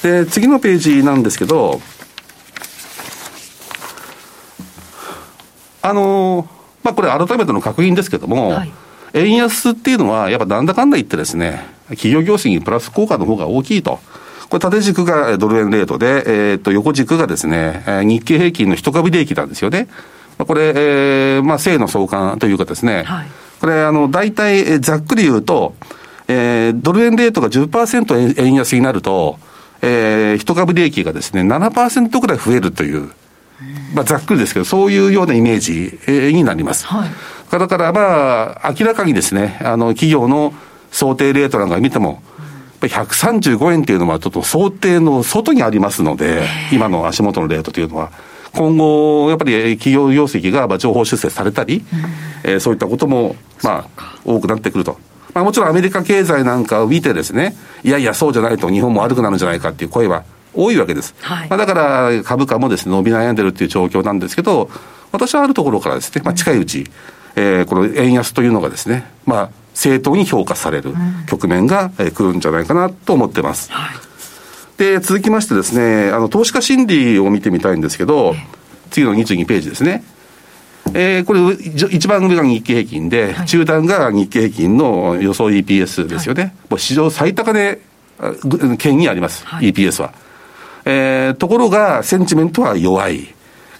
[0.02, 1.80] うん、で、次のページなんですけど、
[5.84, 6.48] あの
[6.82, 8.72] まあ、これ改めての確認ですけども、はい、
[9.12, 14.00] 円安っていうのは、やっぱなんだかんだ言ってですね、企業業績にプラス効果の方が大きいと。
[14.48, 19.88] これ縦軸がドル円レートで、えー、っと、横軸がですね、日経平均の一株利益なんですよね。
[20.38, 23.26] これ、えー、まあ、正の相関というかですね、はい、
[23.60, 25.74] これ、あの、大体、ざっくり言うと、
[26.28, 29.38] えー、ドル円レートが10%円安になると、
[29.82, 33.10] えー、一株利益がですね、7%ぐらい増えるという、
[33.94, 35.98] まあ、ざっくりですけど、そういうようなイメージ
[36.32, 36.86] になります。
[36.86, 37.10] はい、
[37.50, 40.52] だから、まあ、明らかにですね、あの、企業の
[40.90, 42.22] 想定レートなんか見ても、
[42.82, 48.10] やっぱり135円っていうのはちょっと想定の外にありますので、今の足元のレートというのは。
[48.52, 51.84] 今後、やっぱり企業業績が情報修正されたり、
[52.44, 54.98] うん、えー、そういったことも、まあ、多くなってくると。
[55.32, 60.24] まあ、もちろんアメリカ経済なんかを見てですね、いやいや、そうじゃないと日本も悪くなるんじゃないかっていう声は
[60.54, 61.14] 多いわけです。
[61.20, 64.70] はい、まあ、だから株価もですね、伸び悩んでるっていう状況なんですけど、
[65.12, 66.86] 私はあるところからですね、まあ、近いうち、
[67.36, 70.94] えー、この円安というのがですね、まあ、正当に評価される
[71.26, 73.72] 局面が、えー、来るんじゃないかなと思ってます。
[73.72, 78.34] はい、で、続きましてですね、あの、投資家心理を見てみたいんですけど、
[78.90, 80.04] 次の22ページですね。
[80.92, 81.40] えー、これ、
[81.90, 86.42] 一番上が日経平均で、はい、中段が日経平均の予想 EPS ですよね。
[86.42, 87.78] はい、もう史上最高値
[88.78, 90.12] 圏にあります、はい、EPS は。
[90.84, 93.34] えー、ところが、センチメントは弱い。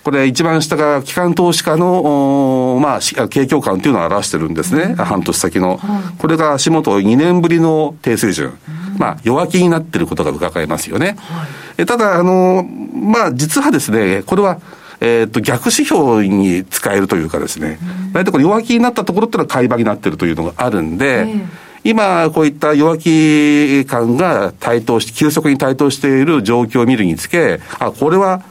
[0.05, 4.83] これ一番下が機関投資家の、まあ、景況感というのを表してるんですね。
[4.83, 5.81] うん、半年先の。
[6.19, 8.59] これが足元2年ぶりの低水準。
[8.95, 11.17] うん、まあ、弱気になっていることが伺えますよね。
[11.19, 14.61] はい、ただ、あの、まあ、実はですね、これは、
[15.01, 17.79] えっ、ー、と、逆指標に使えるというかですね、
[18.13, 28.43] 大体これ弱気になったところっていうのは買い場になってるというのがあるんで、えー今、こういった弱気感が台頭し、急速に台頭している状況を見るにつけ、あ、これは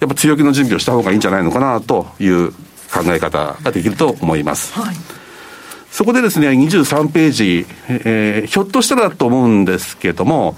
[0.00, 2.52] やっぱ強気の準備をした方がいいんじゃないのかなという
[2.90, 4.72] 考え方ができると思います。
[4.72, 4.96] はい、
[5.90, 10.56] そこでですね、23ページ、えー、ひょっとしたらと思うんですけれども、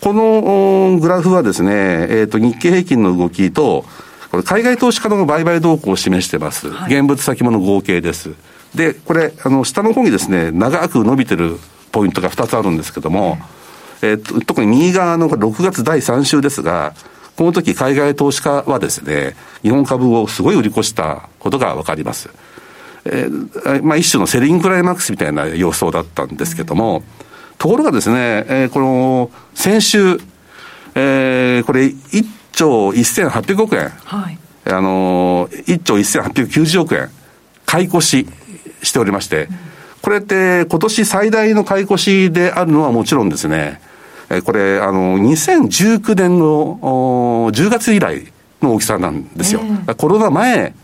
[0.00, 3.84] このグラフはですね、えっ、ー、と、日経平均の動きと、
[4.30, 6.70] これ海外投資家の売買動向を示してます。
[6.70, 8.30] はい、現物先物合計です。
[8.74, 11.58] で、これ、あの、下の方にですね、長く伸びてる
[11.90, 13.38] ポイントが2つあるんですけども、
[14.02, 16.94] えー、特に右側の6月第3週ですが、
[17.36, 22.30] この時海外投資家はですね、日本株をすごい売り越したことがわかります。
[23.04, 27.02] えー、まあ一種のセリングクライマックスみたいな様相だったんですけども、
[27.58, 30.20] ところがですね、えー、この先週、
[30.94, 37.08] えー、これ1兆1800億円、はい、あの1兆1890億円、
[37.66, 38.26] 買い越し
[38.82, 39.48] しておりまして、
[40.02, 43.80] これって今年最大の買い越しであるのはもちろんですね、
[44.44, 48.32] これ、あの、2019年の10月以来
[48.62, 49.60] の大きさなんですよ。
[49.62, 50.74] えー、コロナ前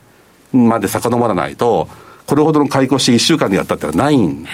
[0.53, 1.89] まで遡らないと、
[2.27, 4.47] これほどの買い越し1週間でやったってのはないん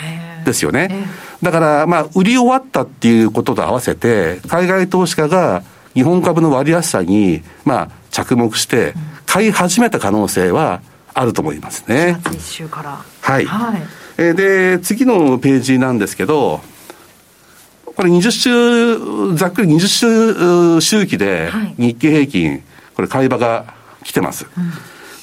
[0.45, 0.89] ですよね。
[0.91, 5.65] えー、だから、まあ、売り終わったっていうことと合わせて、海外投資家が
[5.95, 8.95] 日本株の割安さに、まあ、着目して、
[9.27, 10.81] 買い始めた可能性は
[11.15, 12.21] あると思いますね。
[12.25, 13.03] 1週から。
[13.21, 13.47] はい。
[13.47, 13.75] は
[14.19, 16.61] い、で、次のページなんですけど、
[17.95, 22.63] これ20週、ざっくり20週周期で日経平均、
[22.97, 24.47] これ買い場が来てます。
[24.59, 24.73] うん、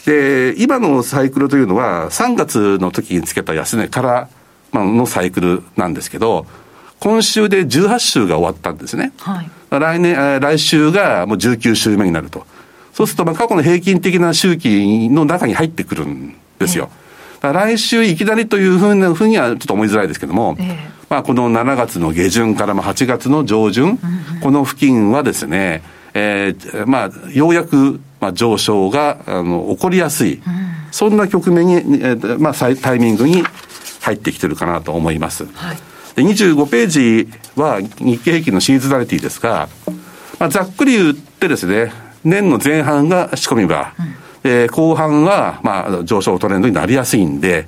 [0.05, 4.29] で、今のサイクルというのは3月の時につけた安値から
[4.73, 6.47] のサイクルなんですけど、
[7.01, 9.11] 今週で18週が終わったんですね。
[9.17, 12.47] はい、来年、来週がもう19週目になると。
[13.01, 16.89] そうすると、まあ過去の平均的な周期の中に入ってくるんですよ。
[17.41, 20.75] えー、来週いきなりというふうなふうにはちょっと思いづらいですけども、えー
[21.09, 23.99] まあ、この7月の下旬から8月の上旬、
[24.41, 25.83] この付近はですね、
[26.13, 30.41] えー、まあ、ようやく、まあ、上昇が、あの、起こりやすい、
[30.91, 33.43] そんな局面に、えー、まあ、タイミングに
[34.01, 35.45] 入ってきてるかなと思います。
[35.53, 35.77] はい、
[36.15, 39.67] で25ページは日経平均のシーズナリティですが、
[40.39, 41.91] まあ、ざっくり言ってですね、
[42.23, 47.67] 年の前半が仕込み場、うん、えー、後半は、まあ、上昇トレンドになりやすいんで、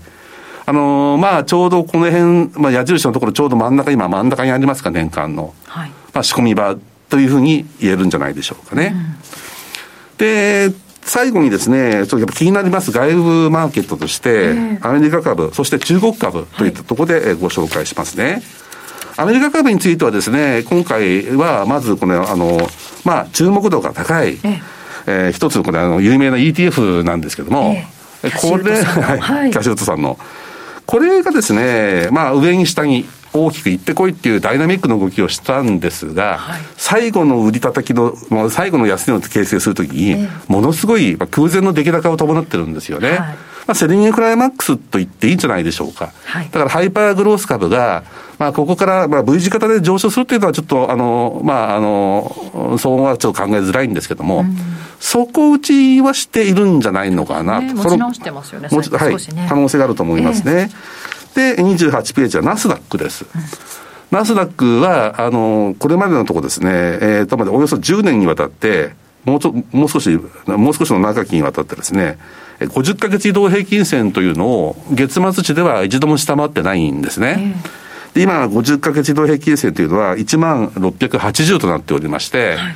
[0.65, 5.53] あのー、まあ、ちょうどこの辺、まあ、矢印のところちょうど真ん中、今真ん中にありますか、年間の。
[5.65, 5.89] はい。
[6.13, 6.77] まあ、仕込み場
[7.09, 8.95] というふうに言えるんじゃないでしょうかね。
[8.95, 18.23] うん、で、最後にですね、ちょっとやっぱ気になります外部マーケットとして、アメリカ株、そして中国株といったところでご紹介しますね。
[18.25, 18.43] はい、
[19.17, 22.69] アメリカ株についてはですね、今回はまずこの、あの、
[23.03, 24.61] まあ、注目度が高い、え
[25.07, 25.27] え。
[25.29, 27.75] ー、一つのこれあの有名な ETF なんですけども、
[28.23, 30.17] えこれ、はい、キャシュートさんの。
[30.85, 43.17] これがですね、まあ上に下に大きく行ってこいっていうダイナミックな動きをしたんですが、はい、最後の売り叩きの、もう最後の安値を形成するときに、ものすごい空前の出来高を伴ってるんですよね。
[43.17, 43.37] はい、
[43.67, 46.11] まあ、セリングクライマックスと言っていいんじゃないでしょうか。
[46.25, 48.03] はい、だからハイパーグロース株が、
[48.39, 54.55] まあ、ここから、まあ、V 字型で上昇するっていうのはちょっと、あの、まあ、あの、そこはちょっと考えづらいんですけども、うん、
[54.99, 57.67] 底打ちはしているんじゃないのかなと。
[57.67, 58.67] ね、持ち直してますよね。
[58.69, 60.69] はい、可能性があると思いますね。
[61.35, 63.25] えー、で、28ページはナスダックです。
[63.33, 63.41] うん
[64.13, 68.93] ナスダックは、あの、これまでのところですね、えー、と、までおよそ10年にわたって、
[69.25, 70.07] もうちょ、もう少し、
[70.45, 72.19] もう少しの長きにわたってですね、
[72.67, 77.55] 50ヶ月移動平均線というのを月末値では一度も下回ってないんですね。
[78.13, 82.75] で今、50ヶ月移動平均線というのは1万680となっておりまして、はい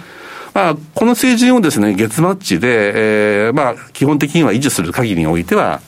[0.58, 5.82] まあ、この水準をですね、月末値で、えー、まあ、基本的には維持する限りにおいては、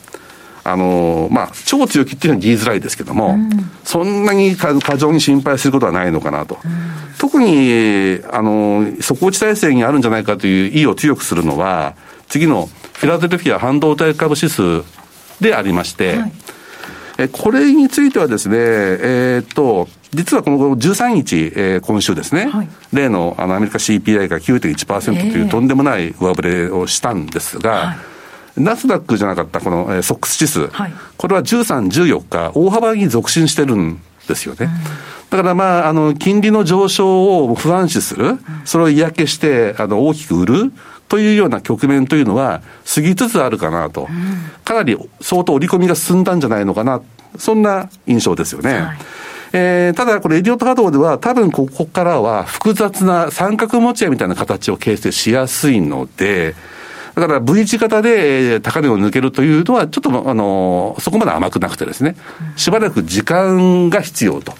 [0.62, 3.50] あのまあ、超強気っていうのは言いづらいですけども、うん、
[3.82, 6.58] そんなに過剰に心配することはないのかなと。
[6.64, 6.70] うん、
[7.18, 11.94] 特に、あの底打ち体制にあるんじゃないかという意を強くするのは、
[12.28, 12.68] 次の
[13.00, 14.82] フィラデルフィア半導体株指数
[15.40, 16.32] でありまして、はい、
[17.16, 27.94] えこれについてはですね、えー、っと、実はこの13日、えー、今週ですね、はい、例のあのアメリカ CPI が9.1%というとんでもない上振れをしたんですが、は
[28.58, 33.98] い、ナスダックじゃなかったこの、えー、ソックス指数、はい、これは13、14日、大幅に続伸してるん
[34.28, 34.58] ですよね。
[34.60, 34.68] うん。
[35.30, 40.72] だからまあ、あの、金利の上昇を不安視する、それを嫌気して、あの、大きく売る
[41.10, 42.62] というような局面というのは、
[42.94, 44.08] 過ぎつつあるかなと。
[44.64, 47.02] かなり相当織り込みが進んだんじゃないのかな。
[47.36, 48.74] そんな印象ですよね。
[48.74, 48.98] はい
[49.52, 56.54] えー、ただこれエディオット波動では多分ここからは複雑な三角持ち合いみたいな形を形成しやすいので、
[57.16, 62.14] だから V 字型で高値を抜けるというのはちょっとあの、そこまで甘くなくてですね、
[62.54, 64.54] しばらく時間が必要と。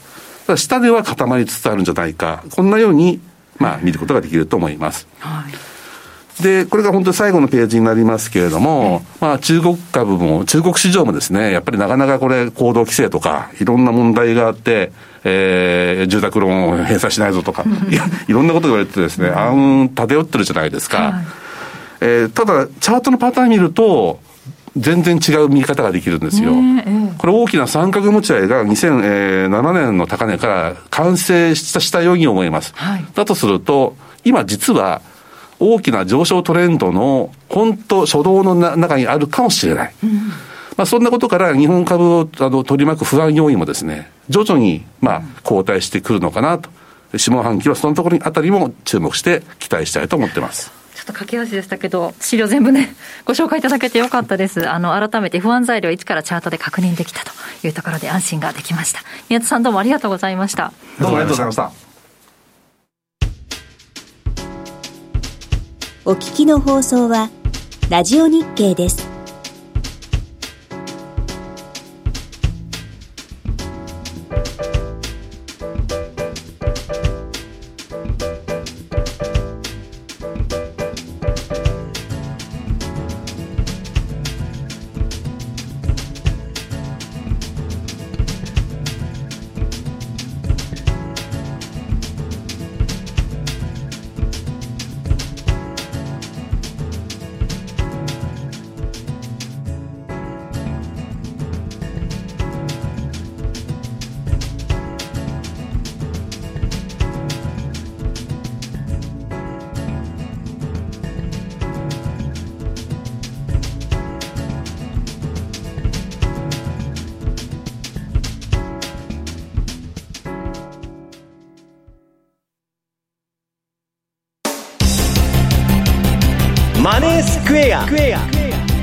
[0.57, 2.43] 下では固まりつつあるんじゃないか。
[2.51, 3.21] こんなように、
[3.59, 5.07] まあ見ることができると思います。
[5.21, 5.70] はい
[6.41, 14.93] で、これが本当に最後のページになりますけれども、まあ中国株も、中国市場もですね、やっぱりなかなかこれ行動規制とか、いろんな問題があって、
[15.25, 20.99] えー、住宅ローンを返済しないぞとか、いや、いろんなこと言われてですね、あん、漂ってるじゃないですか。
[20.99, 21.25] はい、
[22.01, 24.21] えー、ただ、チャートのパターン見ると、
[24.77, 26.53] 全然違う見方ができるんですよ。
[27.19, 32.73] これ大きな三角持ち合いが2007年の高値から完成したように思います。
[32.77, 35.03] はい、だとすると、今実は
[35.61, 39.95] 大きな上昇トレンドの本当初動の中にあるかもしれない。
[40.03, 40.13] うん、
[40.77, 46.71] まあ、そんなことから日本株をあの取り巻く不安要因もですね、徐々にまあ後退してくるのかなと。
[47.17, 50.73] 下半期はそのところにあたりも注目して期待したいと思ってます。
[50.95, 54.69] ちょっと駆け足でしたけど、資料全部ね、ご紹介いただけてよかったです。
[54.69, 57.33] あの、改めて不安材料1からチャートで確認できたと
[57.67, 59.01] いうところで安心ができました。
[59.29, 60.73] 宮田さんどうもありがとうございました。
[61.01, 61.90] どうもありがとうございました。
[66.07, 67.29] お聞きの放送は、
[67.91, 69.10] ラジオ日経です。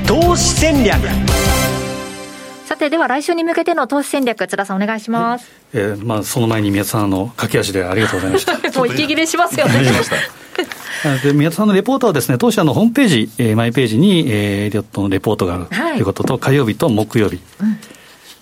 [0.06, 0.98] 投資戦略
[2.64, 5.46] さて、では来週に向けての投資戦略、津田さん、お願いします。
[5.74, 8.54] えー、まあ、その前に宮田さん、の駆け足でありがとうございました。
[8.80, 9.82] もう息切れしますよね。
[11.22, 17.40] で宮田さんのレポートはですね、当社のホームページ、えー、マイページに、えー、エリオットのレポートがあるということと、火曜日と木曜日。
[17.60, 17.78] うん、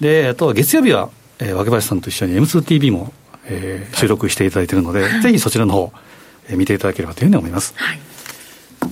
[0.00, 1.08] で、あと月曜日は、
[1.40, 3.12] えー、若林さんと一緒に M2TV も、
[3.46, 5.92] えー、収録していただいているので、はい、ぜひそちらの方、
[6.48, 7.74] えー、見ていただければというふうに思います。
[7.74, 7.98] はい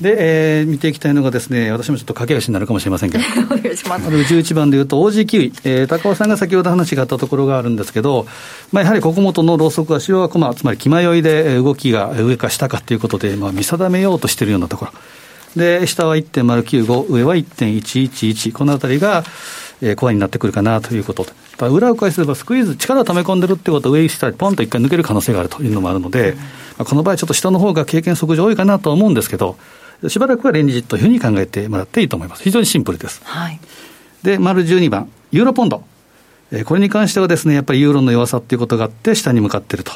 [0.00, 4.06] で、えー、見ていきたいのがですね、私もちょっと駆け足になるかもしれませんけど、 お願いします。
[4.06, 8.26] 11番でいうと、OG キウイ、えー、高尾さんが先ほど話があったところがあるんですけど、
[8.72, 14.92] まあ、やはりここもとのローソク足は、まあ、つまり気迷いで動きが上か下かということで、まあ、見定めようとしているようなところ。
[15.56, 19.24] で、下は1.095、上は1.111、このあたりが、
[19.80, 21.32] えー、コアになってくるかなということで、
[21.68, 26.42] 裏を返せばスクイーズ、力を溜め込んでるってことは、上下にポンと一回抜ける可能性があるというのもあるので、うん、ま
[26.78, 29.56] あ、この場合、ちょっと下の方が経験則上多いかなと思うんですけど、
[30.08, 32.42] しばらくはレンジというふうに考えてもらっていいと思います。
[32.42, 33.20] 非常にシンプルです。
[33.24, 33.60] はい、
[34.22, 35.84] で、丸12番、ユーロポンド。
[36.64, 39.92] これに関してはですね、やっぱりユーロの弱さっていうことがあって、下に向かっていると。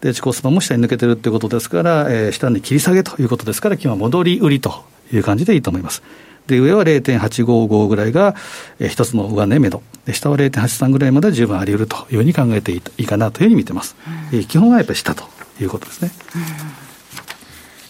[0.00, 6.02] で、自己スパも下に抜けてるっていうことですから、えー、下に切り下げということですから、今日は戻り売りという感じでいいと思います。
[6.46, 8.36] で、上は0.855ぐらいが、
[8.78, 9.82] えー、一つの上値目処。
[10.04, 13.96] で、下は0.83ぐらいまで十分あり得るというふうに考えていいかなというふうに見てます。
[14.32, 15.24] うん、えー、基本はやっぱり下と
[15.60, 16.12] いうことですね。
[16.36, 16.87] うん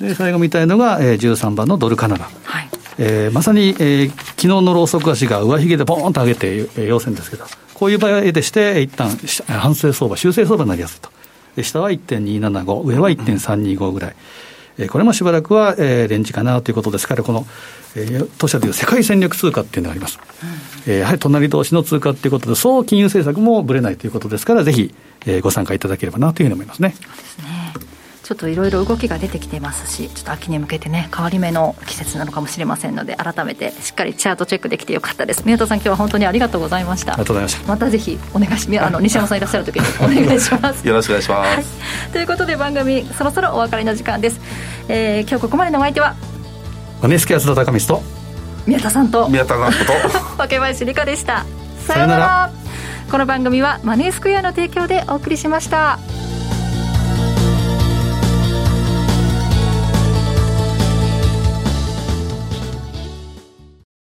[0.00, 2.28] で最後見たいのが、えー、13番のドルカナダ。
[2.44, 2.68] はい、
[2.98, 7.44] えー、まさに、えー、昨日のローソク足が上髭でボーンと上げて、えー、陽線ですけど、
[7.74, 9.10] こういう場合でして、一旦
[9.46, 11.10] 反省相場、修正相場になりやすいと。
[11.62, 14.16] 下は1.275、上は1.325ぐらい。
[14.78, 17.46] えー、これもしばらくは、えー、レンジかなということですから、この、
[17.96, 20.20] えー、当社でいう世界戦略通貨っていうのがあります。
[20.86, 24.94] うん、えー、やはり隣同士の通貨っていうことで、総金融政策もぶれないということですから、ぜひ、
[25.26, 26.94] えー、ご参加いただければなというふうに思いますね。
[26.96, 27.97] そうですね。
[28.28, 35.44] ちょっといろいろ動きが出てきてますしちょっと秋に向けてね変わり目の季節なのかもしれませんので改めてしっかりチャートチェックできてよかったです。
[35.46, 37.14] 宮田さん今日は本当にありがとうございました。
[37.14, 37.66] ありがとうございました。
[37.66, 40.86] またぜひお願いし あの西山さんいらっしゃる時にお願いします。
[40.86, 41.64] よろしくお願いします、はい、
[42.12, 44.38] ということで番組そろそろお別れの時間です、
[44.88, 46.14] えー、今日ここまでのお相手は
[47.00, 48.02] マネースキア津田高光と
[48.66, 49.92] 宮田さんと宮田直子と。
[50.36, 51.46] 竹林理香でした。
[51.86, 52.50] さようなら。
[53.10, 55.98] この番組はマネースクエアの提供でお送りしました。